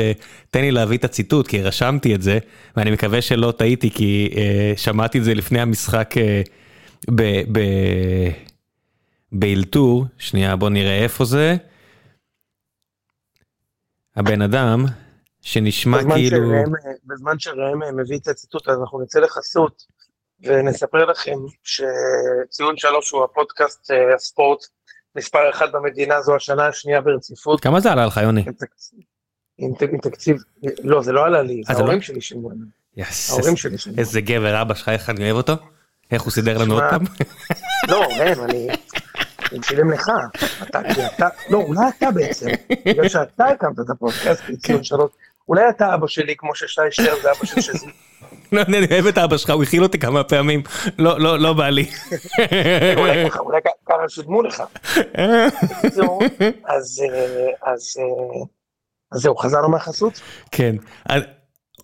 תן 0.50 0.60
לי 0.60 0.70
להביא 0.70 0.98
את 0.98 1.04
הציטוט, 1.04 1.46
כי 1.46 1.62
רשמתי 1.62 2.14
את 2.14 2.22
זה, 2.22 2.38
ואני 2.76 2.90
מקווה 2.90 3.22
שלא 3.22 3.52
טעיתי, 3.58 3.90
כי 3.90 4.34
אה, 4.36 4.72
שמעתי 4.76 5.18
את 5.18 5.24
זה 5.24 5.34
לפני 5.34 5.60
המשחק 5.60 6.14
אה, 6.16 6.42
ב... 7.10 7.22
ב... 7.52 7.60
באלתור. 9.32 10.04
שנייה, 10.18 10.56
בוא 10.56 10.68
נראה 10.68 10.98
איפה 10.98 11.24
זה. 11.24 11.56
הבן 14.16 14.42
אדם, 14.42 14.84
שנשמע 15.42 15.98
בזמן 15.98 16.14
כאילו... 16.14 16.38
שראם, 16.38 16.72
בזמן 17.04 17.38
שראם 17.38 17.96
מביא 17.96 18.18
את 18.18 18.28
הציטוט 18.28 18.68
אז 18.68 18.78
אנחנו 18.80 19.00
נצא 19.02 19.20
לחסות 19.20 19.82
ונספר 20.40 21.04
לכם 21.04 21.38
שציון 21.62 22.76
שלוש 22.76 23.10
הוא 23.10 23.24
הפודקאסט 23.24 23.90
אה, 23.90 24.14
הספורט 24.14 24.66
מספר 25.18 25.50
אחד 25.50 25.72
במדינה 25.72 26.20
זו 26.22 26.36
השנה 26.36 26.66
השנייה 26.66 27.00
ברציפות. 27.00 27.60
כמה 27.60 27.80
זה 27.80 27.92
עלה 27.92 28.06
לך, 28.06 28.20
יוני? 28.22 28.40
עם 28.46 28.52
תקציב, 28.52 28.98
עם, 29.58 29.74
ת- 29.78 29.82
עם 29.82 29.98
תקציב, 29.98 30.36
לא 30.84 31.02
זה 31.02 31.12
לא 31.12 31.24
עלה 31.26 31.42
לי, 31.42 31.62
אה, 31.68 31.74
זה 31.74 31.80
לא? 31.80 31.84
ההורים 31.84 32.02
שלי 32.02 32.20
שילמו 32.20 32.50
ההורים 33.30 33.56
שלי 33.56 33.78
שילמו. 33.78 33.98
איזה 33.98 34.20
גבר, 34.20 34.62
אבא 34.62 34.74
שלך, 34.74 34.88
איך 34.88 35.10
אני 35.10 35.24
אוהב 35.24 35.36
אותו? 35.36 35.52
איך 36.10 36.22
הוא 36.22 36.32
סידר 36.32 36.58
לנו 36.58 36.74
עוד 36.74 36.82
פעם? 36.90 37.04
לא 37.88 38.02
ראם 38.20 38.44
אני, 38.44 38.68
אני 39.50 39.58
משלם 39.58 39.90
לך, 39.92 40.10
אתה, 40.62 40.80
כי 40.94 41.06
אתה, 41.06 41.28
לא 41.50 41.58
אולי 41.58 41.80
אתה 41.98 42.10
בעצם, 42.10 42.46
בגלל 42.86 43.08
שאתה 43.08 43.44
הקמת 43.46 43.80
את 43.80 43.90
הפודקאסט. 43.90 44.42
ציון 44.66 44.84
שלוש, 44.84 45.10
אולי 45.48 45.68
אתה 45.68 45.94
אבא 45.94 46.06
שלי 46.06 46.34
כמו 46.36 46.54
ששי 46.54 46.80
שטר 46.90 47.14
זה 47.22 47.30
אבא 47.30 47.44
של 47.44 47.60
שזי, 47.60 47.86
לא, 48.52 48.62
אני 48.62 48.86
אוהב 48.90 49.06
את 49.06 49.18
אבא 49.18 49.36
שלך, 49.36 49.50
הוא 49.50 49.62
הכיל 49.62 49.82
אותי 49.82 49.98
כמה 49.98 50.24
פעמים. 50.24 50.62
לא, 50.98 51.20
לא, 51.20 51.38
לא 51.38 51.52
בא 51.52 51.68
לי. 51.68 51.90
אולי 52.96 53.60
ככה, 53.88 54.08
שילמו 54.08 54.42
לך. 54.42 54.62
אז 56.64 57.02
אה, 57.02 57.46
אה, 57.66 57.72
אז 57.72 57.96
זהו, 59.14 59.36
חזרנו 59.36 59.68
מהחסות? 59.68 60.20
כן. 60.50 60.76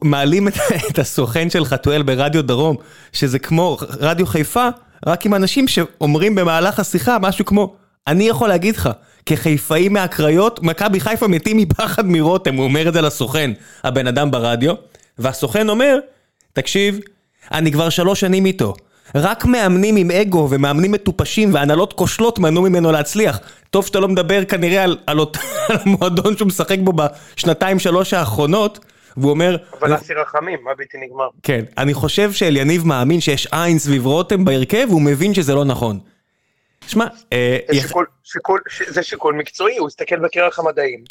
מעלים 0.03 0.49
את, 0.49 0.53
את 0.91 0.99
הסוכן 0.99 1.51
של 1.51 1.65
חתואל 1.65 2.03
ברדיו 2.03 2.43
דרום, 2.43 2.77
שזה 3.13 3.39
כמו 3.39 3.77
רדיו 4.01 4.27
חיפה, 4.27 4.69
רק 5.07 5.27
עם 5.27 5.35
אנשים 5.35 5.69
שאומרים 5.69 6.35
במהלך 6.35 6.81
השיחה 6.81 7.19
משהו 7.21 7.45
כמו, 7.45 7.77
אני 8.07 8.29
יכול 8.29 8.49
להגיד 8.49 8.77
לך, 8.77 8.91
כחיפאי 9.27 9.89
מהקריות, 9.89 10.63
מכבי 10.63 11.01
חיפה 11.01 11.29
מתים 11.29 11.57
מפחד 11.57 12.07
מרותם, 12.07 12.55
הוא 12.55 12.65
אומר 12.65 12.89
את 12.89 12.93
זה 12.93 13.01
לסוכן, 13.01 13.51
הבן 13.85 14.07
אדם 14.07 14.31
ברדיו, 14.31 14.75
והסוכן 15.19 15.69
אומר, 15.69 15.99
תקשיב, 16.53 16.99
אני 17.53 17.73
כבר 17.73 17.89
שלוש 17.89 18.21
שנים 18.21 18.47
איתו. 18.47 18.75
רק 19.15 19.45
מאמנים 19.45 19.97
עם 19.97 20.11
אגו 20.11 20.49
ומאמנים 20.51 20.93
מטופשים 20.93 21.55
והנהלות 21.55 21.93
כושלות 21.93 22.39
מנעו 22.39 22.63
ממנו 22.63 22.93
להצליח. 22.93 23.41
טוב 23.71 23.87
שאתה 23.87 24.01
לא 24.01 24.09
מדבר 24.09 24.45
כנראה 24.45 24.85
על, 24.85 24.99
על, 25.07 25.19
אות, 25.19 25.37
על 25.69 25.77
המועדון 25.87 26.37
שהוא 26.37 26.49
משחק 26.49 26.79
בו 26.79 26.93
בשנתיים 26.93 27.79
שלוש 27.79 28.15
האחרונות, 28.15 28.85
והוא 29.17 29.31
אומר, 29.31 29.57
אבל 29.81 29.95
אסי 29.95 30.15
רחמים, 30.15 30.59
מה 30.65 30.71
בלתי 30.79 30.99
נגמר? 30.99 31.29
כן, 31.43 31.65
אני 31.79 31.95
חושב 31.95 32.33
שאליניב 32.33 32.87
מאמין 32.87 33.21
שיש 33.21 33.47
עין 33.53 33.79
סביב 33.79 34.07
רותם 34.07 34.45
בהרכב, 34.45 34.87
והוא 34.89 35.03
מבין 35.03 35.35
שזה 35.35 35.55
לא 35.55 35.65
נכון. 35.65 35.99
שמע, 36.89 37.07
אה, 37.33 37.59
זה 37.71 37.77
יח- 37.77 37.87
שיקול- 37.87 38.07
שיקול- 38.25 38.61
ש- 38.69 38.89
זה 38.89 39.03
שיקול 39.03 39.35
מקצועי, 39.35 39.77
הוא 39.79 39.89
הסתכל 39.89 40.17
בכרך 40.17 40.59
המדעים, 40.59 41.05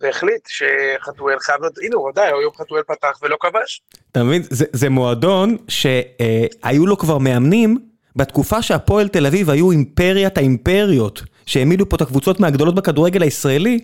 והחליט 0.00 0.48
שחתואל 0.48 1.38
חייב 1.38 1.60
הנה 1.82 1.96
הוא 1.96 2.08
ודאי, 2.08 2.26
היום 2.26 2.52
חתואל 2.56 2.82
פתח 2.82 3.18
ולא 3.22 3.36
כבש. 3.40 3.82
אתה 4.12 4.24
מבין? 4.24 4.42
זה, 4.50 4.64
זה 4.72 4.88
מועדון 4.90 5.56
שהיו 5.68 6.86
לו 6.86 6.98
כבר 6.98 7.18
מאמנים 7.18 7.78
בתקופה 8.16 8.62
שהפועל 8.62 9.08
תל 9.08 9.26
אביב 9.26 9.50
היו 9.50 9.70
אימפריית 9.70 10.38
האימפריות, 10.38 11.22
שהעמידו 11.46 11.88
פה 11.88 11.96
את 11.96 12.00
הקבוצות 12.00 12.40
מהגדולות 12.40 12.74
בכדורגל 12.74 13.22
הישראלי. 13.22 13.80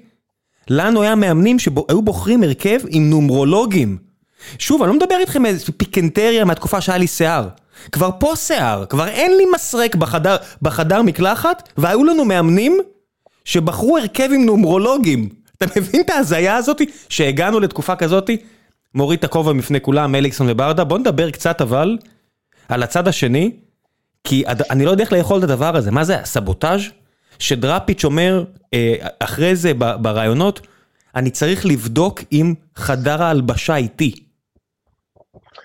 לנו 0.71 1.03
היה 1.03 1.15
מאמנים 1.15 1.59
שהיו 1.59 2.03
בוחרים 2.03 2.43
הרכב 2.43 2.79
עם 2.89 3.11
נומרולוגים. 3.11 3.99
שוב, 4.59 4.83
אני 4.83 4.89
לא 4.89 4.97
מדבר 4.97 5.17
איתכם 5.21 5.47
איזה 5.47 5.73
פיקנטריה 5.77 6.45
מהתקופה 6.45 6.81
שהיה 6.81 6.99
לי 6.99 7.07
שיער. 7.07 7.49
כבר 7.93 8.11
פה 8.19 8.37
שיער, 8.37 8.85
כבר 8.89 9.09
אין 9.09 9.37
לי 9.37 9.45
מסרק 9.55 9.95
בחדר, 9.95 10.37
בחדר 10.63 11.03
מקלחת, 11.03 11.69
והיו 11.77 12.05
לנו 12.05 12.25
מאמנים 12.25 12.79
שבחרו 13.45 13.99
הרכב 13.99 14.29
עם 14.35 14.47
נומרולוגים. 14.47 15.29
אתה 15.59 15.67
מבין 15.81 16.01
את 16.01 16.11
ההזיה 16.11 16.57
הזאתי? 16.57 16.87
שהגענו 17.09 17.61
לתקופה 17.61 17.97
כזאתי? 17.97 18.37
מוריד 18.95 19.19
את 19.19 19.25
הכובע 19.25 19.53
מפני 19.53 19.81
כולם, 19.81 20.15
אליקסון 20.15 20.47
וברדה. 20.51 20.85
בוא 20.85 20.99
נדבר 20.99 21.31
קצת 21.31 21.61
אבל 21.61 21.99
על 22.69 22.83
הצד 22.83 23.09
השני, 23.09 23.51
כי 24.25 24.45
הד- 24.47 24.63
אני 24.63 24.85
לא 24.85 24.91
יודע 24.91 25.05
איך 25.05 25.13
לאכול 25.13 25.39
את 25.39 25.45
הדבר 25.45 25.77
הזה. 25.77 25.91
מה 25.91 26.05
זה, 26.05 26.17
סבוטאז'? 26.25 26.81
שדראפיץ' 27.39 28.05
אומר 28.05 28.45
אה, 28.75 28.95
אחרי 29.21 29.57
זה 29.57 29.73
ב- 29.79 30.03
בראיונות, 30.03 30.61
אני 31.17 31.31
צריך 31.31 31.67
לבדוק 31.67 32.21
אם 32.33 32.55
חדר 32.77 33.23
ההלבשה 33.23 33.77
איתי. 33.77 34.15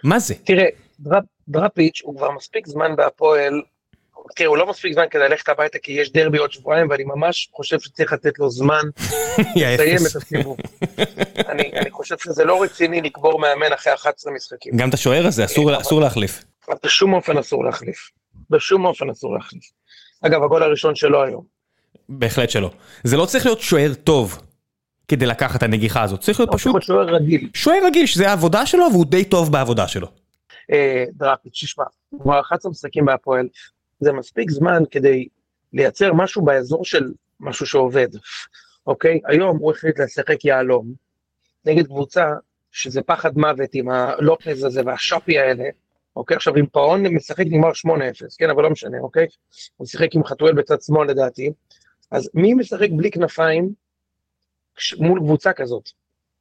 מה 0.07 0.19
זה? 0.19 0.33
תראה, 0.43 0.65
דראפ- 0.99 1.25
דראפיץ' 1.47 2.01
הוא 2.03 2.17
כבר 2.17 2.31
מספיק 2.31 2.67
זמן 2.67 2.95
בהפועל, 2.95 3.61
תראה, 4.35 4.49
הוא 4.49 4.57
לא 4.57 4.69
מספיק 4.69 4.93
זמן 4.93 5.05
כדי 5.11 5.21
ללכת 5.21 5.49
הביתה 5.49 5.79
כי 5.79 5.91
יש 5.91 6.11
דרבי 6.11 6.37
עוד 6.37 6.51
שבועיים, 6.51 6.89
ואני 6.89 7.03
ממש 7.03 7.49
חושב 7.53 7.79
שצריך 7.79 8.13
לתת 8.13 8.39
לו 8.39 8.49
זמן 8.49 8.81
לסיים. 9.55 9.97
את 10.11 10.15
הסיבוב. 10.15 10.57
אני 11.49 11.71
אני 11.75 11.91
חושב 11.91 12.15
שזה 12.23 12.43
לא 12.45 12.63
רציני 12.63 13.01
לקבור 13.01 13.39
מאמן 13.39 13.73
אחרי 13.73 13.93
11 13.93 14.33
משחקים. 14.33 14.77
גם 14.77 14.89
את 14.89 14.93
השוער 14.93 15.27
הזה 15.27 15.45
אסור, 15.45 15.81
אסור 15.81 16.01
להחליף. 16.01 16.43
בשום 16.83 17.13
אופן 17.13 17.37
אסור 17.37 17.65
להחליף. 17.65 18.09
בשום 18.49 18.85
אופן 18.85 19.09
אסור 19.09 19.33
להחליף. 19.35 19.63
אגב, 20.21 20.43
הגול 20.43 20.63
הראשון 20.63 20.95
שלו 20.95 21.23
היום. 21.23 21.43
בהחלט 22.09 22.49
שלא. 22.49 22.71
זה 23.03 23.17
לא 23.17 23.25
צריך 23.25 23.45
להיות 23.45 23.61
שוער 23.61 23.93
טוב 23.93 24.39
כדי 25.07 25.25
לקחת 25.25 25.57
את 25.57 25.63
הנגיחה 25.63 26.03
הזאת, 26.03 26.19
צריך 26.19 26.39
להיות 26.39 26.51
פשוט 26.53 26.81
שוער 26.81 27.15
רגיל. 27.15 27.49
שוער 27.53 27.85
רגיל 27.85 28.05
שזה 28.05 28.29
העבודה 28.29 28.65
שלו 28.65 28.85
והוא 28.91 29.05
די 29.05 29.25
טוב 29.25 29.51
בעבודה 29.51 29.87
שלו. 29.87 30.07
אה, 30.71 31.05
דראפיץ', 31.13 31.63
תשמע, 31.63 31.83
הוא 32.09 32.21
כבר 32.21 32.39
11 32.39 32.71
משחקים 32.71 33.05
בהפועל, 33.05 33.47
זה 33.99 34.13
מספיק 34.13 34.51
זמן 34.51 34.83
כדי 34.91 35.27
לייצר 35.73 36.13
משהו 36.13 36.41
באזור 36.41 36.85
של 36.85 37.11
משהו 37.39 37.65
שעובד, 37.65 38.07
אוקיי? 38.87 39.19
היום 39.25 39.57
הוא 39.57 39.71
החליט 39.71 39.99
לשחק 39.99 40.45
יהלום 40.45 40.93
נגד 41.65 41.85
קבוצה 41.85 42.33
שזה 42.71 43.01
פחד 43.01 43.37
מוות 43.37 43.69
עם 43.73 43.89
הלופז 43.89 44.63
הזה 44.63 44.81
והשאפי 44.85 45.39
האלה, 45.39 45.63
אוקיי? 46.15 46.37
עכשיו 46.37 46.55
עם 46.55 46.65
פאון 46.65 47.07
משחק 47.07 47.45
נגמר 47.45 47.69
8-0, 47.69 47.91
כן, 48.37 48.49
אבל 48.49 48.63
לא 48.63 48.69
משנה, 48.69 48.97
אוקיי? 48.99 49.27
הוא 49.77 49.87
שיחק 49.87 50.15
עם 50.15 50.23
חתואל 50.23 50.53
בצד 50.53 50.81
שמאל 50.81 51.07
לדעתי, 51.07 51.51
אז 52.11 52.29
מי 52.33 52.53
משחק 52.53 52.89
בלי 52.91 53.11
כנפיים 53.11 53.73
מול 54.99 55.19
קבוצה 55.19 55.53
כזאת? 55.53 55.89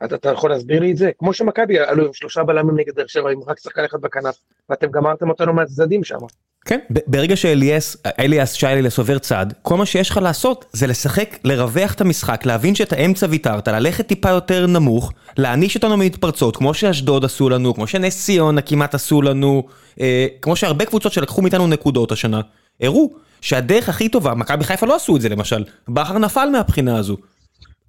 אתה, 0.04 0.14
אתה 0.14 0.30
יכול 0.30 0.50
להסביר 0.50 0.80
לי 0.80 0.92
את 0.92 0.96
זה? 0.96 1.10
כמו 1.18 1.32
שמכבי 1.32 1.78
עלו 1.78 2.06
עם 2.06 2.12
שלושה 2.12 2.42
בלמים 2.42 2.76
נגד 2.76 2.94
באר 2.94 3.06
שבע 3.06 3.30
עם 3.30 3.40
רק 3.46 3.60
שחקן 3.60 3.84
אחד 3.84 4.00
בכנף, 4.00 4.34
ואתם 4.70 4.86
גמרתם 4.90 5.28
אותנו 5.28 5.52
מהצדדים 5.52 6.04
שם. 6.04 6.18
כן. 6.64 6.78
ברגע 7.06 7.36
שאליאס, 7.36 7.96
אליאס 8.18 8.52
שיילס 8.52 8.98
עובר 8.98 9.18
צד, 9.18 9.46
כל 9.62 9.76
מה 9.76 9.86
שיש 9.86 10.10
לך 10.10 10.16
לעשות 10.16 10.64
זה 10.72 10.86
לשחק, 10.86 11.38
לרווח 11.44 11.94
את 11.94 12.00
המשחק, 12.00 12.46
להבין 12.46 12.74
שאת 12.74 12.92
האמצע 12.92 13.26
ויתרת, 13.30 13.68
ללכת 13.68 14.06
טיפה 14.06 14.30
יותר 14.30 14.66
נמוך, 14.66 15.12
להעניש 15.36 15.76
אותנו 15.76 15.96
מהתפרצות, 15.96 16.56
כמו 16.56 16.74
שאשדוד 16.74 17.24
עשו 17.24 17.48
לנו, 17.48 17.74
כמו 17.74 17.86
שנס 17.86 18.24
ציונה 18.24 18.60
כמעט 18.60 18.94
עשו 18.94 19.22
לנו, 19.22 19.62
אה, 20.00 20.26
כמו 20.42 20.56
שהרבה 20.56 20.84
קבוצות 20.84 21.12
שלקחו 21.12 21.42
מאיתנו 21.42 21.66
נקודות 21.66 22.12
השנה, 22.12 22.40
הראו 22.80 23.10
שהדרך 23.40 23.88
הכי 23.88 24.08
טובה, 24.08 24.34
מכבי 24.34 24.64
חיפה 24.64 24.86
לא 24.86 24.96
עשו 24.96 25.16
את 25.16 25.20
זה 25.20 25.28
למשל, 25.28 25.64
בכר 25.88 26.18
נפל 26.18 26.48
מהבחינה 26.52 26.98
הזו. 26.98 27.16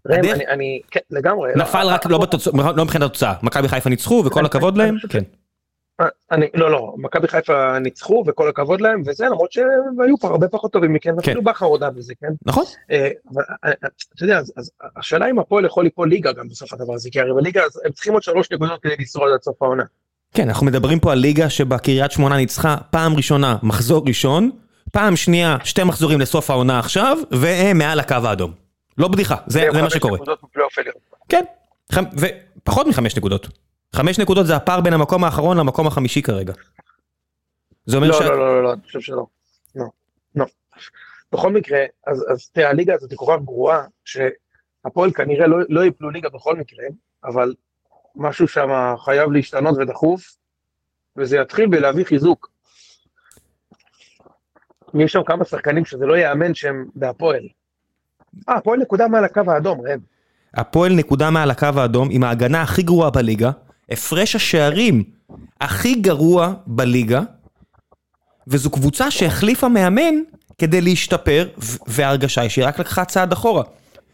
ראם, 0.09 0.19
אני, 0.33 0.47
אני, 0.47 0.81
כן, 0.91 0.99
לגמרי. 1.11 1.51
נפל 1.55 1.87
רק 1.87 2.05
לא 2.05 2.17
בתוצ- 2.19 2.57
לא 2.75 2.83
מבחינת 2.85 3.05
התוצאה, 3.05 3.33
מכבי 3.43 3.67
חיפה 3.67 3.89
ניצחו 3.89 4.23
וכל 4.25 4.45
הכבוד 4.45 4.77
להם, 4.77 4.95
כן. 5.09 5.23
אה, 6.01 6.05
אני, 6.31 6.45
לא, 6.53 6.71
לא, 6.71 6.93
מכבי 6.97 7.27
חיפה 7.27 7.79
ניצחו 7.79 8.23
וכל 8.27 8.49
הכבוד 8.49 8.81
להם 8.81 9.03
וזה, 9.05 9.25
למרות 9.25 9.51
שהם 9.51 9.65
היו 10.05 10.17
פה 10.17 10.27
הרבה 10.27 10.47
פחות 10.47 10.71
טובים 10.73 10.93
מכם, 10.93 11.15
אפילו 11.19 11.43
בכר 11.43 11.65
הודה 11.65 11.89
בזה, 11.89 12.13
כן? 12.21 12.27
נכון? 12.45 12.63
אה, 12.91 13.09
אבל 13.33 13.43
אה, 13.65 13.69
אה, 13.69 13.73
אתה 14.15 14.23
יודע, 14.23 14.37
אז, 14.37 14.53
אז 14.57 14.71
השאלה 14.97 15.29
אם 15.29 15.39
הפועל 15.39 15.65
יכול 15.65 15.83
ליפול 15.83 16.09
ליגה 16.09 16.31
גם 16.31 16.47
בסוף 16.47 16.73
הדבר 16.73 16.93
הזה, 16.93 17.09
כי 17.11 17.19
הרי 17.19 17.33
בליגה 17.33 17.61
הם 17.85 17.91
צריכים 17.91 18.13
עוד 18.13 18.23
שלוש 18.23 18.51
נקודות 18.51 18.81
כדי 18.81 18.95
לשרוד 18.99 19.31
עד 19.33 19.41
סוף 19.41 19.61
העונה. 19.61 19.83
כן, 20.33 20.47
אנחנו 20.47 20.65
מדברים 20.65 20.99
פה 20.99 21.11
על 21.11 21.17
ליגה 21.19 21.49
שבה 21.49 21.77
קריית 21.77 22.11
שמונה 22.11 22.37
ניצחה 22.37 22.77
פעם 22.91 23.13
ראשונה 23.15 23.57
מחזור 23.63 24.03
ראשון, 24.07 24.49
פעם 24.91 25.15
שנייה 25.15 25.57
שתי 25.63 25.83
מחזורים 25.83 26.19
לסוף 26.21 26.49
העונה 26.49 26.79
עכשיו, 26.79 27.17
והם 27.31 27.77
מעל 27.77 27.99
הקו 27.99 28.15
האדום. 28.23 28.66
לא 28.97 29.07
בדיחה, 29.07 29.35
זה, 29.47 29.67
זה 29.73 29.81
מה 29.81 29.89
שקורה. 29.89 30.19
כן, 31.29 31.43
חמ... 31.91 32.03
ופחות 32.17 32.87
מחמש 32.87 33.17
נקודות. 33.17 33.47
חמש 33.95 34.19
נקודות 34.19 34.47
זה 34.47 34.55
הפער 34.55 34.81
בין 34.81 34.93
המקום 34.93 35.23
האחרון 35.23 35.57
למקום 35.57 35.87
החמישי 35.87 36.21
כרגע. 36.21 36.53
זה 37.85 37.97
אומר 37.97 38.07
לא, 38.07 38.13
ש... 38.13 38.21
לא, 38.21 38.27
לא, 38.27 38.37
לא, 38.37 38.63
לא, 38.63 38.73
אני 38.73 38.81
חושב 38.81 38.99
שלא. 38.99 39.25
לא, 39.75 39.85
לא. 40.35 40.45
בכל 41.31 41.51
מקרה, 41.51 41.79
אז, 42.07 42.25
אז 42.31 42.49
תראה, 42.49 42.69
הליגה 42.69 42.93
הזאת 42.93 43.11
היא 43.11 43.17
כל 43.17 43.33
כך 43.37 43.43
גרועה, 43.43 43.83
שהפועל 44.05 45.11
כנראה 45.11 45.47
לא, 45.47 45.57
לא 45.69 45.85
יפלו 45.85 46.09
ליגה 46.09 46.29
בכל 46.29 46.55
מקרה, 46.55 46.85
אבל 47.23 47.53
משהו 48.15 48.47
שם 48.47 48.69
חייב 48.97 49.31
להשתנות 49.31 49.77
ודחוף, 49.77 50.37
וזה 51.17 51.37
יתחיל 51.37 51.67
בלהביא 51.67 52.05
חיזוק. 52.05 52.49
יש 54.99 55.11
שם 55.11 55.23
כמה 55.23 55.45
שחקנים 55.45 55.85
שזה 55.85 56.05
לא 56.05 56.13
ייאמן 56.13 56.53
שהם 56.53 56.85
בהפועל. 56.95 57.47
אה, 58.49 58.55
הפועל 58.55 58.79
נקודה 58.79 59.07
מעל 59.07 59.23
הקו 59.23 59.41
האדום, 59.47 59.81
ראם. 59.81 59.99
הפועל 60.53 60.93
נקודה 60.93 61.29
מעל 61.29 61.51
הקו 61.51 61.67
האדום 61.75 62.07
עם 62.11 62.23
ההגנה 62.23 62.61
הכי 62.61 62.83
גרועה 62.83 63.09
בליגה, 63.09 63.51
הפרש 63.89 64.35
השערים 64.35 65.03
הכי 65.61 65.95
גרוע 65.95 66.53
בליגה, 66.67 67.21
וזו 68.47 68.69
קבוצה 68.71 69.11
שהחליפה 69.11 69.67
מאמן 69.67 70.15
כדי 70.57 70.81
להשתפר, 70.81 71.47
וההרגשה 71.87 72.41
היא 72.41 72.49
שהיא 72.49 72.65
רק 72.65 72.79
לקחה 72.79 73.05
צעד 73.05 73.31
אחורה. 73.31 73.63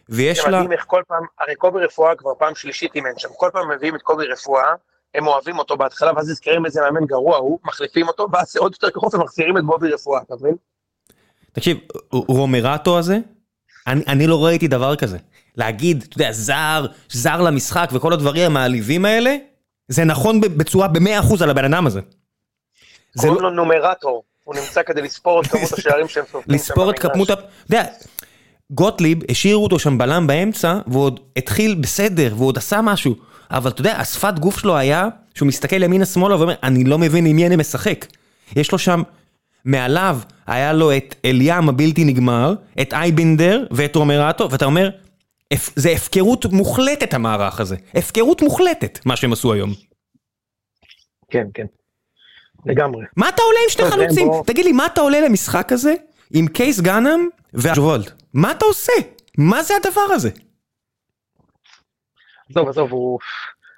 ויש 0.09 0.41
זה 0.43 0.49
לה... 0.49 0.57
מדהים 0.57 0.71
איך 0.71 0.83
כל 0.87 1.01
פעם, 1.07 1.23
הרי 1.39 1.55
קובי 1.55 1.79
רפואה 1.79 2.15
כבר 2.15 2.31
פעם 2.39 2.55
שלישית 2.55 2.95
אימן 2.95 3.09
שם, 3.17 3.29
כל 3.37 3.49
פעם 3.53 3.71
מביאים 3.71 3.95
את 3.95 4.01
קובי 4.01 4.25
רפואה, 4.25 4.73
הם 5.15 5.27
אוהבים 5.27 5.59
אותו 5.59 5.77
בהתחלה, 5.77 6.11
ואז 6.15 6.29
נזכרים 6.29 6.65
איזה 6.65 6.81
מאמן 6.81 7.05
גרוע 7.05 7.37
הוא, 7.37 7.59
מחליפים 7.63 8.07
אותו, 8.07 8.27
ואז 8.31 8.51
זה 8.51 8.59
עוד 8.59 8.71
יותר 8.73 8.89
כחוף 8.89 9.13
ומחזירים 9.13 9.57
את 9.57 9.63
בובי 9.63 9.93
רפואה, 9.93 10.21
אתה 10.21 10.35
מבין? 10.35 10.55
תקשיב, 11.51 11.77
רומרטו 12.11 12.97
הזה, 12.97 13.17
אני, 13.87 14.03
אני 14.07 14.27
לא 14.27 14.45
ראיתי 14.45 14.67
דבר 14.67 14.95
כזה. 14.95 15.17
להגיד, 15.55 16.05
אתה 16.07 16.17
יודע, 16.17 16.31
זר, 16.31 16.85
זר 17.09 17.41
למשחק 17.41 17.89
וכל 17.93 18.13
הדברים 18.13 18.45
המעליבים 18.45 19.05
האלה, 19.05 19.35
זה 19.87 20.03
נכון 20.03 20.41
בצורה 20.41 20.87
במאה 20.87 21.19
אחוז 21.19 21.41
על 21.41 21.49
הבן 21.49 21.73
אדם 21.73 21.87
הזה. 21.87 21.99
זה 23.13 23.27
קוראים 23.27 23.43
לא, 23.43 23.49
לו 23.49 23.55
נומרטור, 23.55 24.23
הוא 24.43 24.55
נמצא 24.55 24.83
כדי 24.83 25.01
לספור 25.01 25.41
את 25.41 25.47
כמות 25.47 25.73
השערים 25.77 26.07
שהם 26.07 26.23
סופרים 26.25 26.55
לספור 26.55 26.89
את. 26.89 26.99
כמות 26.99 27.29
ה... 27.29 27.33
אתה 27.33 27.43
יודע, 27.69 27.85
גוטליב, 28.71 29.19
השאירו 29.31 29.63
אותו 29.63 29.79
שם 29.79 29.97
בלם 29.97 30.27
באמצע, 30.27 30.79
והוא 30.87 31.03
עוד 31.03 31.19
התחיל 31.37 31.75
בסדר, 31.75 32.33
והוא 32.35 32.47
עוד 32.47 32.57
עשה 32.57 32.81
משהו. 32.81 33.15
אבל 33.51 33.71
אתה 33.71 33.81
יודע, 33.81 33.99
השפת 33.99 34.39
גוף 34.39 34.59
שלו 34.59 34.77
היה, 34.77 35.07
שהוא 35.33 35.47
מסתכל 35.47 35.83
ימינה 35.83 36.05
שמאלה 36.05 36.37
ואומר, 36.37 36.55
אני 36.63 36.83
לא 36.83 36.97
מבין 36.97 37.25
עם 37.25 37.35
מי 37.35 37.47
אני 37.47 37.55
משחק. 37.55 38.05
יש 38.55 38.71
לו 38.71 38.79
שם, 38.79 39.01
מעליו 39.65 40.17
היה 40.47 40.73
לו 40.73 40.97
את 40.97 41.15
אליאם 41.25 41.69
הבלתי 41.69 42.03
נגמר, 42.05 42.53
את 42.81 42.93
אייבינדר 42.93 43.65
ואת 43.71 43.95
רומרטו, 43.95 44.51
ואתה 44.51 44.65
אומר, 44.65 44.89
"הפ- 45.53 45.73
זה 45.75 45.89
הפקרות 45.89 46.45
מוחלטת 46.45 47.13
המערך 47.13 47.59
הזה. 47.59 47.75
הפקרות 47.95 48.41
מוחלטת, 48.41 48.99
מה 49.05 49.15
שהם 49.15 49.33
עשו 49.33 49.53
היום. 49.53 49.69
כן, 51.29 51.47
כן. 51.53 51.65
לגמרי. 52.65 53.05
מה 53.17 53.29
אתה 53.29 53.41
עולה 53.41 53.59
עם 53.69 53.77
טוב, 53.77 53.89
חלוצים? 53.91 54.27
בוא. 54.27 54.43
תגיד 54.45 54.65
לי, 54.65 54.71
מה 54.71 54.85
אתה 54.85 55.01
עולה 55.01 55.21
למשחק 55.21 55.71
הזה 55.71 55.93
עם 56.33 56.47
קייס 56.47 56.79
גאנם 56.79 57.19
והג'וולד? 57.53 58.11
מה 58.33 58.51
אתה 58.51 58.65
עושה? 58.65 58.91
מה 59.37 59.63
זה 59.63 59.73
הדבר 59.75 60.01
הזה? 60.13 60.29
עזוב, 62.49 62.69
עזוב, 62.69 62.91
הוא 62.91 63.19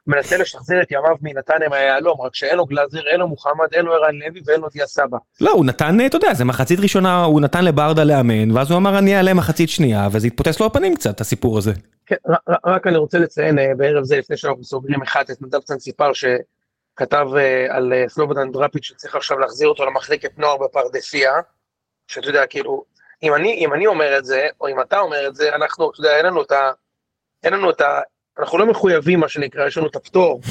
מנסה 0.08 0.38
לשחזר 0.38 0.82
את 0.82 0.92
ימיו 0.92 1.16
מנתניה 1.22 1.70
מהיהלום, 1.70 2.22
רק 2.22 2.36
שאין 2.36 2.58
לו 2.58 2.66
גלאזר, 2.66 3.00
אין 3.12 3.20
לו 3.20 3.28
מוחמד, 3.28 3.74
אין 3.74 3.86
לו 3.86 3.94
ערן 3.94 4.16
לוי 4.16 4.42
ואין 4.46 4.62
לו 4.62 4.68
דיה 4.74 4.88
סבא. 4.88 5.18
לא, 5.42 5.52
הוא 5.52 5.66
נתן, 5.66 5.98
אתה 6.06 6.18
יודע, 6.18 6.34
זה 6.34 6.46
מחצית 6.46 6.80
ראשונה, 6.80 7.24
הוא 7.24 7.42
נתן 7.42 7.66
לברדה 7.66 8.04
לאמן, 8.04 8.52
ואז 8.52 8.72
הוא 8.72 8.78
אמר 8.78 8.98
אני 8.98 9.18
אעלה 9.18 9.34
מחצית 9.34 9.70
שנייה, 9.70 10.08
וזה 10.12 10.28
התפוצץ 10.28 10.60
לו 10.60 10.70
בפנים 10.70 10.96
קצת, 10.96 11.22
הסיפור 11.22 11.58
הזה. 11.58 11.72
כן, 12.06 12.16
רק 12.66 12.88
אני 12.88 12.98
רוצה 12.98 13.20
לציין 13.20 13.60
אה, 13.60 13.72
בערב 13.78 14.04
זה, 14.04 14.18
לפני 14.18 14.38
שאנחנו 14.38 14.64
סוגרים 14.64 15.02
אחד, 15.02 15.24
את 15.32 15.42
נדב 15.42 15.60
צנציפר 15.60 16.12
שכתב 16.14 17.28
אה, 17.38 17.76
על 17.76 17.94
אה, 17.94 18.04
סלובודן 18.08 18.52
דראפיץ' 18.52 18.84
שצריך 18.84 19.16
עכשיו 19.16 19.40
להחזיר 19.40 19.68
אותו 19.68 19.86
למחלקת 19.86 20.38
נוער 20.38 20.58
בפרדסיה, 20.58 21.32
שאתה 22.08 22.28
יודע, 22.28 22.46
כאילו, 22.46 22.84
אם 23.24 23.36
אני, 23.36 23.54
אם 23.54 23.74
אני 23.74 23.88
אומר 23.88 24.18
את 24.18 24.26
זה, 24.26 24.48
או 24.62 24.68
אם 24.68 24.82
אתה 24.82 25.00
אומר 25.00 25.28
את 25.28 25.36
זה, 25.36 25.56
אנחנו, 25.56 25.92
אתה 25.92 26.00
יודע, 26.00 26.18
אין 26.18 26.26
לנו 26.26 26.42
את 26.42 26.52
ה... 26.52 26.72
אין 27.44 27.54
לנו 27.54 27.70
את 27.70 27.82
ה... 27.82 28.00
אנחנו 28.40 28.58
לא 28.58 28.66
מחויבים, 28.66 29.20
מה 29.20 29.30
שנקרא, 29.30 29.68
יש 29.68 29.78
לנו 29.78 29.88
את 29.88 29.96
הפטור, 29.96 30.42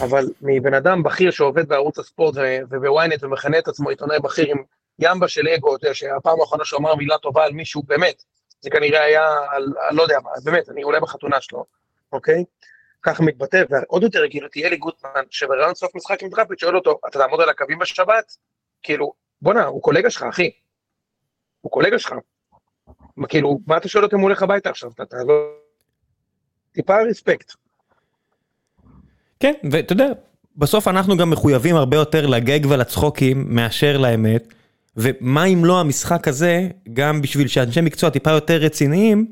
אבל 0.00 0.24
מבן 0.42 0.74
אדם 0.74 1.02
בכיר 1.02 1.30
שעובד 1.30 1.68
בערוץ 1.68 1.98
הספורט 1.98 2.34
ובוויינט 2.70 3.24
ומכנה 3.24 3.58
את 3.58 3.68
עצמו 3.68 3.88
עיתונאי 3.88 4.20
בכיר 4.20 4.50
עם 4.50 4.62
ימבה 4.98 5.28
של 5.28 5.48
אגו, 5.48 5.76
אתה 5.76 5.84
יודע, 5.84 5.94
שהפעם 5.94 6.40
האחרונה 6.40 6.64
שהוא 6.64 6.80
אמר 6.80 6.94
מילה 6.94 7.18
טובה 7.18 7.44
על 7.44 7.52
מישהו, 7.52 7.82
באמת, 7.82 8.24
זה 8.60 8.70
כנראה 8.70 9.04
היה 9.04 9.26
על, 9.50 9.72
על 9.88 9.94
לא 9.94 10.02
יודע 10.02 10.18
מה, 10.24 10.30
באמת, 10.44 10.68
אני 10.68 10.84
אולי 10.84 11.00
בחתונה 11.00 11.40
שלו, 11.40 11.64
אוקיי? 12.12 12.44
ככה 13.02 13.22
מתבטא, 13.22 13.62
ועוד 13.70 14.02
יותר 14.02 14.22
כאילו 14.30 14.48
תהיה 14.48 14.68
לי 14.68 14.76
גוטמן, 14.76 15.22
שבראיון 15.30 15.74
סוף 15.74 15.94
משחק 15.94 16.22
עם 16.22 16.28
דראפיץ' 16.28 16.60
שואל 16.60 16.76
אותו, 16.76 17.00
אתה 17.08 17.18
תעמוד 17.18 17.40
על 17.40 17.48
הקווים 17.48 17.78
בשבת? 17.78 18.36
כאילו, 18.82 19.12
בואנה, 19.42 19.64
הוא 19.64 19.82
קולגה 19.82 20.10
שלך, 20.10 20.22
אחי. 20.22 20.50
הוא 21.60 21.72
קולגה 21.72 21.98
שלך. 21.98 22.14
כאילו, 23.28 23.58
מה 23.66 23.76
אתה 23.76 23.88
שואל 23.88 24.04
אותו 24.04 24.16
אם 24.16 24.20
הוא 24.20 24.28
הולך 24.28 24.42
הביתה 24.42 24.70
עכשיו? 24.70 24.90
אתה 25.02 25.16
לא... 25.26 25.63
טיפה 26.74 27.02
רספקט. 27.10 27.52
כן, 29.40 29.52
ואתה 29.70 29.92
יודע, 29.92 30.08
בסוף 30.56 30.88
אנחנו 30.88 31.16
גם 31.16 31.30
מחויבים 31.30 31.76
הרבה 31.76 31.96
יותר 31.96 32.26
לגג 32.26 32.60
ולצחוקים 32.68 33.44
מאשר 33.48 33.98
לאמת, 33.98 34.54
ומה 34.96 35.44
אם 35.44 35.64
לא 35.64 35.80
המשחק 35.80 36.28
הזה, 36.28 36.68
גם 36.92 37.22
בשביל 37.22 37.48
שאנשי 37.48 37.80
מקצוע 37.80 38.10
טיפה 38.10 38.30
יותר 38.30 38.56
רציניים, 38.56 39.30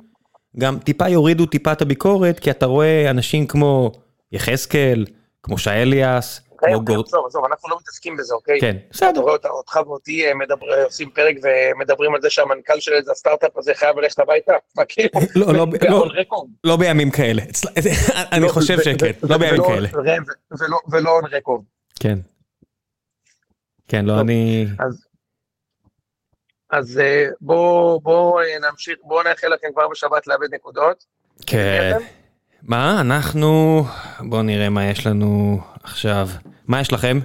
גם 0.59 0.79
טיפה 0.79 1.09
יורידו 1.09 1.47
טיפה 1.47 1.73
את 1.73 1.83
הביקורת, 1.83 2.41
כי 2.41 2.51
אתה 2.51 2.67
רואה 2.67 3.11
אנשים 3.11 3.47
כמו 3.47 3.93
יחזקאל, 4.33 5.07
כמו 5.43 5.59
שי 5.59 5.71
אליאס, 5.71 6.41
כמו 6.69 6.85
גור... 6.85 7.05
עזוב, 7.07 7.27
עזוב, 7.27 7.45
אנחנו 7.45 7.69
לא 7.69 7.77
מתעסקים 7.81 8.17
בזה, 8.17 8.35
אוקיי? 8.35 8.61
כן, 8.61 8.77
אתה 8.77 8.87
בסדר. 8.91 9.21
רואה 9.21 9.33
אותה- 9.33 9.49
אותך 9.49 9.79
ואותי 9.87 10.27
אה, 10.29 10.35
מדבר- 10.35 10.85
עושים 10.85 11.11
פרק 11.11 11.37
ומדברים 11.43 12.15
על 12.15 12.21
זה 12.21 12.31
שהמנכ"ל 12.31 12.81
של 12.81 12.93
איזה 12.93 13.13
הסטארט-אפ 13.13 13.57
הזה 13.57 13.75
חייב 13.75 13.99
ללכת 13.99 14.19
הביתה. 14.19 14.53
כאילו? 14.89 15.09
לא, 15.37 15.47
לא, 15.55 15.67
לא. 15.91 16.05
record. 16.07 16.47
לא 16.65 16.77
בימים 16.77 17.11
כאלה, 17.11 17.43
אני 18.33 18.43
לא, 18.45 18.49
חושב 18.49 18.77
שכן, 18.81 19.11
לא 19.23 19.39
בימים 19.39 19.63
כאלה. 19.65 19.89
ולא- 20.91 21.11
און 21.11 21.25
רקורד. 21.33 21.63
כן. 22.01 22.19
כן, 23.89 24.05
לא. 24.05 24.21
אני... 24.21 24.67
אז 26.71 26.99
אה, 26.99 27.27
בואו 27.41 28.01
בוא, 28.01 28.43
אה, 28.43 28.71
נמשיך, 28.71 28.99
בואו 29.03 29.23
נאחל 29.23 29.49
לכם 29.49 29.69
כבר 29.73 29.89
בשבת 29.89 30.27
לאבד 30.27 30.55
נקודות. 30.55 31.05
כן. 31.47 31.99
מה, 32.63 33.01
אנחנו... 33.01 33.85
בואו 34.21 34.43
נראה 34.43 34.69
מה 34.69 34.85
יש 34.85 35.07
לנו 35.07 35.61
עכשיו. 35.83 36.29
מה 36.69 36.81
יש 36.81 36.93
לכם? 36.93 37.21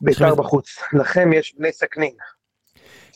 בית"ר 0.00 0.34
בחוץ. 0.34 0.78
לכם 0.92 1.32
יש 1.32 1.54
בני 1.58 1.72
סכנין. 1.72 2.12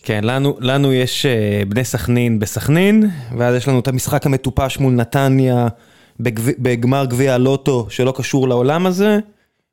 כן, 0.02 0.24
לנו, 0.24 0.56
לנו 0.60 0.92
יש 0.92 1.26
אה, 1.26 1.62
בני 1.68 1.84
סכנין 1.84 2.38
בסכנין, 2.38 3.10
ואז 3.38 3.54
יש 3.54 3.68
לנו 3.68 3.80
את 3.80 3.88
המשחק 3.88 4.26
המטופש 4.26 4.78
מול 4.78 4.92
נתניה 4.92 5.68
בגב, 6.20 6.48
בגמר 6.58 7.04
גביע 7.04 7.34
הלוטו 7.34 7.86
שלא 7.90 8.12
קשור 8.16 8.48
לעולם 8.48 8.86
הזה, 8.86 9.18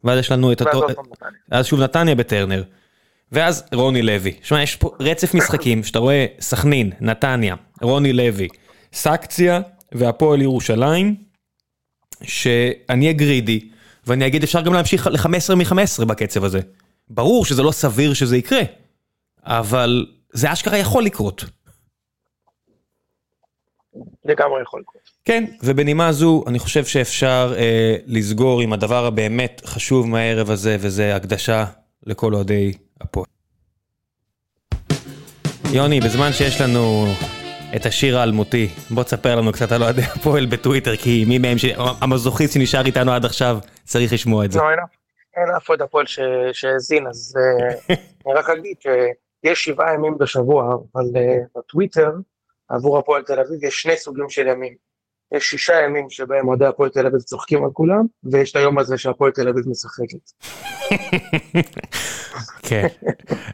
ואז 0.03 0.19
יש 0.19 0.31
לנו 0.31 0.51
את 0.51 0.61
אותו... 0.61 0.87
אז 1.51 1.65
שוב 1.65 1.79
נתניה 1.79 2.15
בטרנר. 2.15 2.63
ואז 3.31 3.63
רוני 3.73 4.01
לוי. 4.01 4.33
שמע, 4.43 4.63
יש 4.63 4.75
פה 4.75 4.91
רצף 4.99 5.33
משחקים 5.33 5.83
שאתה 5.83 5.99
רואה 5.99 6.25
סכנין, 6.39 6.91
נתניה, 7.01 7.55
רוני 7.81 8.13
לוי, 8.13 8.47
סקציה 8.93 9.61
והפועל 9.93 10.41
ירושלים, 10.41 11.15
שאני 12.23 13.05
אהיה 13.05 13.13
גרידי, 13.13 13.69
ואני 14.07 14.27
אגיד 14.27 14.43
אפשר 14.43 14.61
גם 14.61 14.73
להמשיך 14.73 15.07
ל-15 15.07 15.55
מ-15 15.55 16.05
בקצב 16.05 16.43
הזה. 16.43 16.59
ברור 17.09 17.45
שזה 17.45 17.63
לא 17.63 17.71
סביר 17.71 18.13
שזה 18.13 18.37
יקרה, 18.37 18.61
אבל 19.43 20.05
זה 20.33 20.53
אשכרה 20.53 20.77
יכול 20.77 21.03
לקרות. 21.03 21.45
לגמרי 24.25 24.61
יכול 24.61 24.79
לקרות. 24.81 25.03
כן, 25.25 25.45
ובנימה 25.63 26.11
זו 26.11 26.43
אני 26.47 26.59
חושב 26.59 26.85
שאפשר 26.85 27.53
אה, 27.57 27.95
לסגור 28.05 28.61
עם 28.61 28.73
הדבר 28.73 29.05
הבאמת 29.05 29.61
חשוב 29.65 30.07
מהערב 30.07 30.49
הזה, 30.49 30.77
וזה 30.79 31.15
הקדשה 31.15 31.65
לכל 32.03 32.33
אוהדי 32.33 32.73
הפועל. 33.01 33.25
יוני, 35.73 35.99
בזמן 35.99 36.33
שיש 36.33 36.61
לנו 36.61 37.05
את 37.75 37.85
השיר 37.85 38.19
האלמותי, 38.19 38.67
בוא 38.89 39.03
תספר 39.03 39.35
לנו 39.35 39.51
קצת 39.51 39.71
על 39.71 39.83
אוהדי 39.83 40.01
הפועל 40.01 40.45
בטוויטר, 40.45 40.95
כי 40.95 41.25
מי 41.27 41.37
מהם, 41.37 41.57
ש... 41.57 41.65
המזוכיסט 42.01 42.53
שנשאר 42.53 42.85
איתנו 42.85 43.11
עד 43.11 43.25
עכשיו, 43.25 43.57
צריך 43.83 44.13
לשמוע 44.13 44.45
את 44.45 44.51
זה. 44.51 44.59
לא, 44.59 44.69
אין 44.69 44.79
אף- 44.79 44.89
אין 45.37 45.55
אף 45.57 45.69
אוהד 45.69 45.81
הפועל 45.81 46.05
שהאזין, 46.53 47.07
אז 47.07 47.35
אה, 47.39 47.95
אני 48.25 48.33
רק 48.33 48.49
אגיד 48.49 48.75
שיש 48.81 49.63
שבעה 49.63 49.93
ימים 49.93 50.17
בשבוע, 50.17 50.63
אבל 50.95 51.03
אה, 51.15 51.37
בטוויטר, 51.57 52.11
עבור 52.69 52.97
הפועל 52.97 53.23
תל 53.23 53.39
אביב, 53.39 53.63
יש 53.63 53.81
שני 53.81 53.97
סוגים 53.97 54.29
של 54.29 54.47
ימים. 54.47 54.73
יש 55.35 55.43
שישה 55.49 55.73
ימים 55.85 56.09
שבהם 56.09 56.47
אוהדי 56.47 56.65
הפועל 56.65 56.89
תל 56.89 57.05
אביב 57.07 57.19
צוחקים 57.19 57.63
על 57.63 57.69
כולם, 57.73 58.05
ויש 58.23 58.51
את 58.51 58.55
היום 58.55 58.79
הזה 58.79 58.97
שהפועל 58.97 59.31
תל 59.31 59.47
אביב 59.49 59.63
משחקת. 59.69 60.31
כן. 62.69 62.87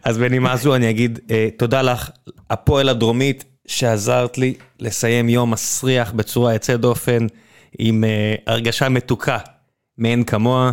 אז 0.03 0.17
בנימה 0.17 0.55
זו 0.57 0.75
אני 0.75 0.89
אגיד 0.89 1.19
אה, 1.31 1.47
תודה 1.57 1.81
לך, 1.81 2.09
הפועל 2.49 2.89
הדרומית, 2.89 3.43
שעזרת 3.69 4.37
לי 4.37 4.53
לסיים 4.79 5.29
יום 5.29 5.51
מסריח 5.51 6.11
בצורה 6.11 6.53
יוצאת 6.53 6.79
דופן, 6.79 7.27
עם 7.79 8.03
אה, 8.03 8.35
הרגשה 8.47 8.89
מתוקה 8.89 9.37
מאין 9.97 10.23
כמוה, 10.23 10.71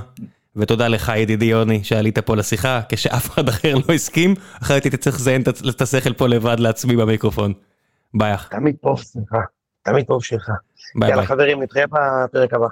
ותודה 0.57 0.89
לך 0.89 1.13
ידידי 1.17 1.45
יוני 1.45 1.85
שעלית 1.85 2.19
פה 2.19 2.37
לשיחה, 2.37 2.81
כשאף 2.89 3.31
אחד 3.31 3.49
אחר 3.49 3.75
לא 3.89 3.95
הסכים, 3.95 4.35
אחרת 4.63 4.85
הייתי 4.85 4.97
צריך 4.97 5.17
לזיין 5.17 5.43
את- 5.69 5.81
השכל 5.83 6.13
פה 6.13 6.27
לבד 6.29 6.61
לעצמי 6.61 6.97
במיקרופון. 6.97 7.53
ביי. 8.15 8.37
תמיד 8.51 8.77
פה, 8.81 8.95
סליחה. 8.99 9.39
תמיד 9.83 10.05
פה 10.07 10.19
בשבילך. 10.21 10.51
ביי 10.95 11.09
יאללה 11.11 11.23
ביי. 11.23 11.27
חברים, 11.27 11.63
נתראה 11.63 11.85
בפרק 11.87 12.55
הבא. 12.55 12.67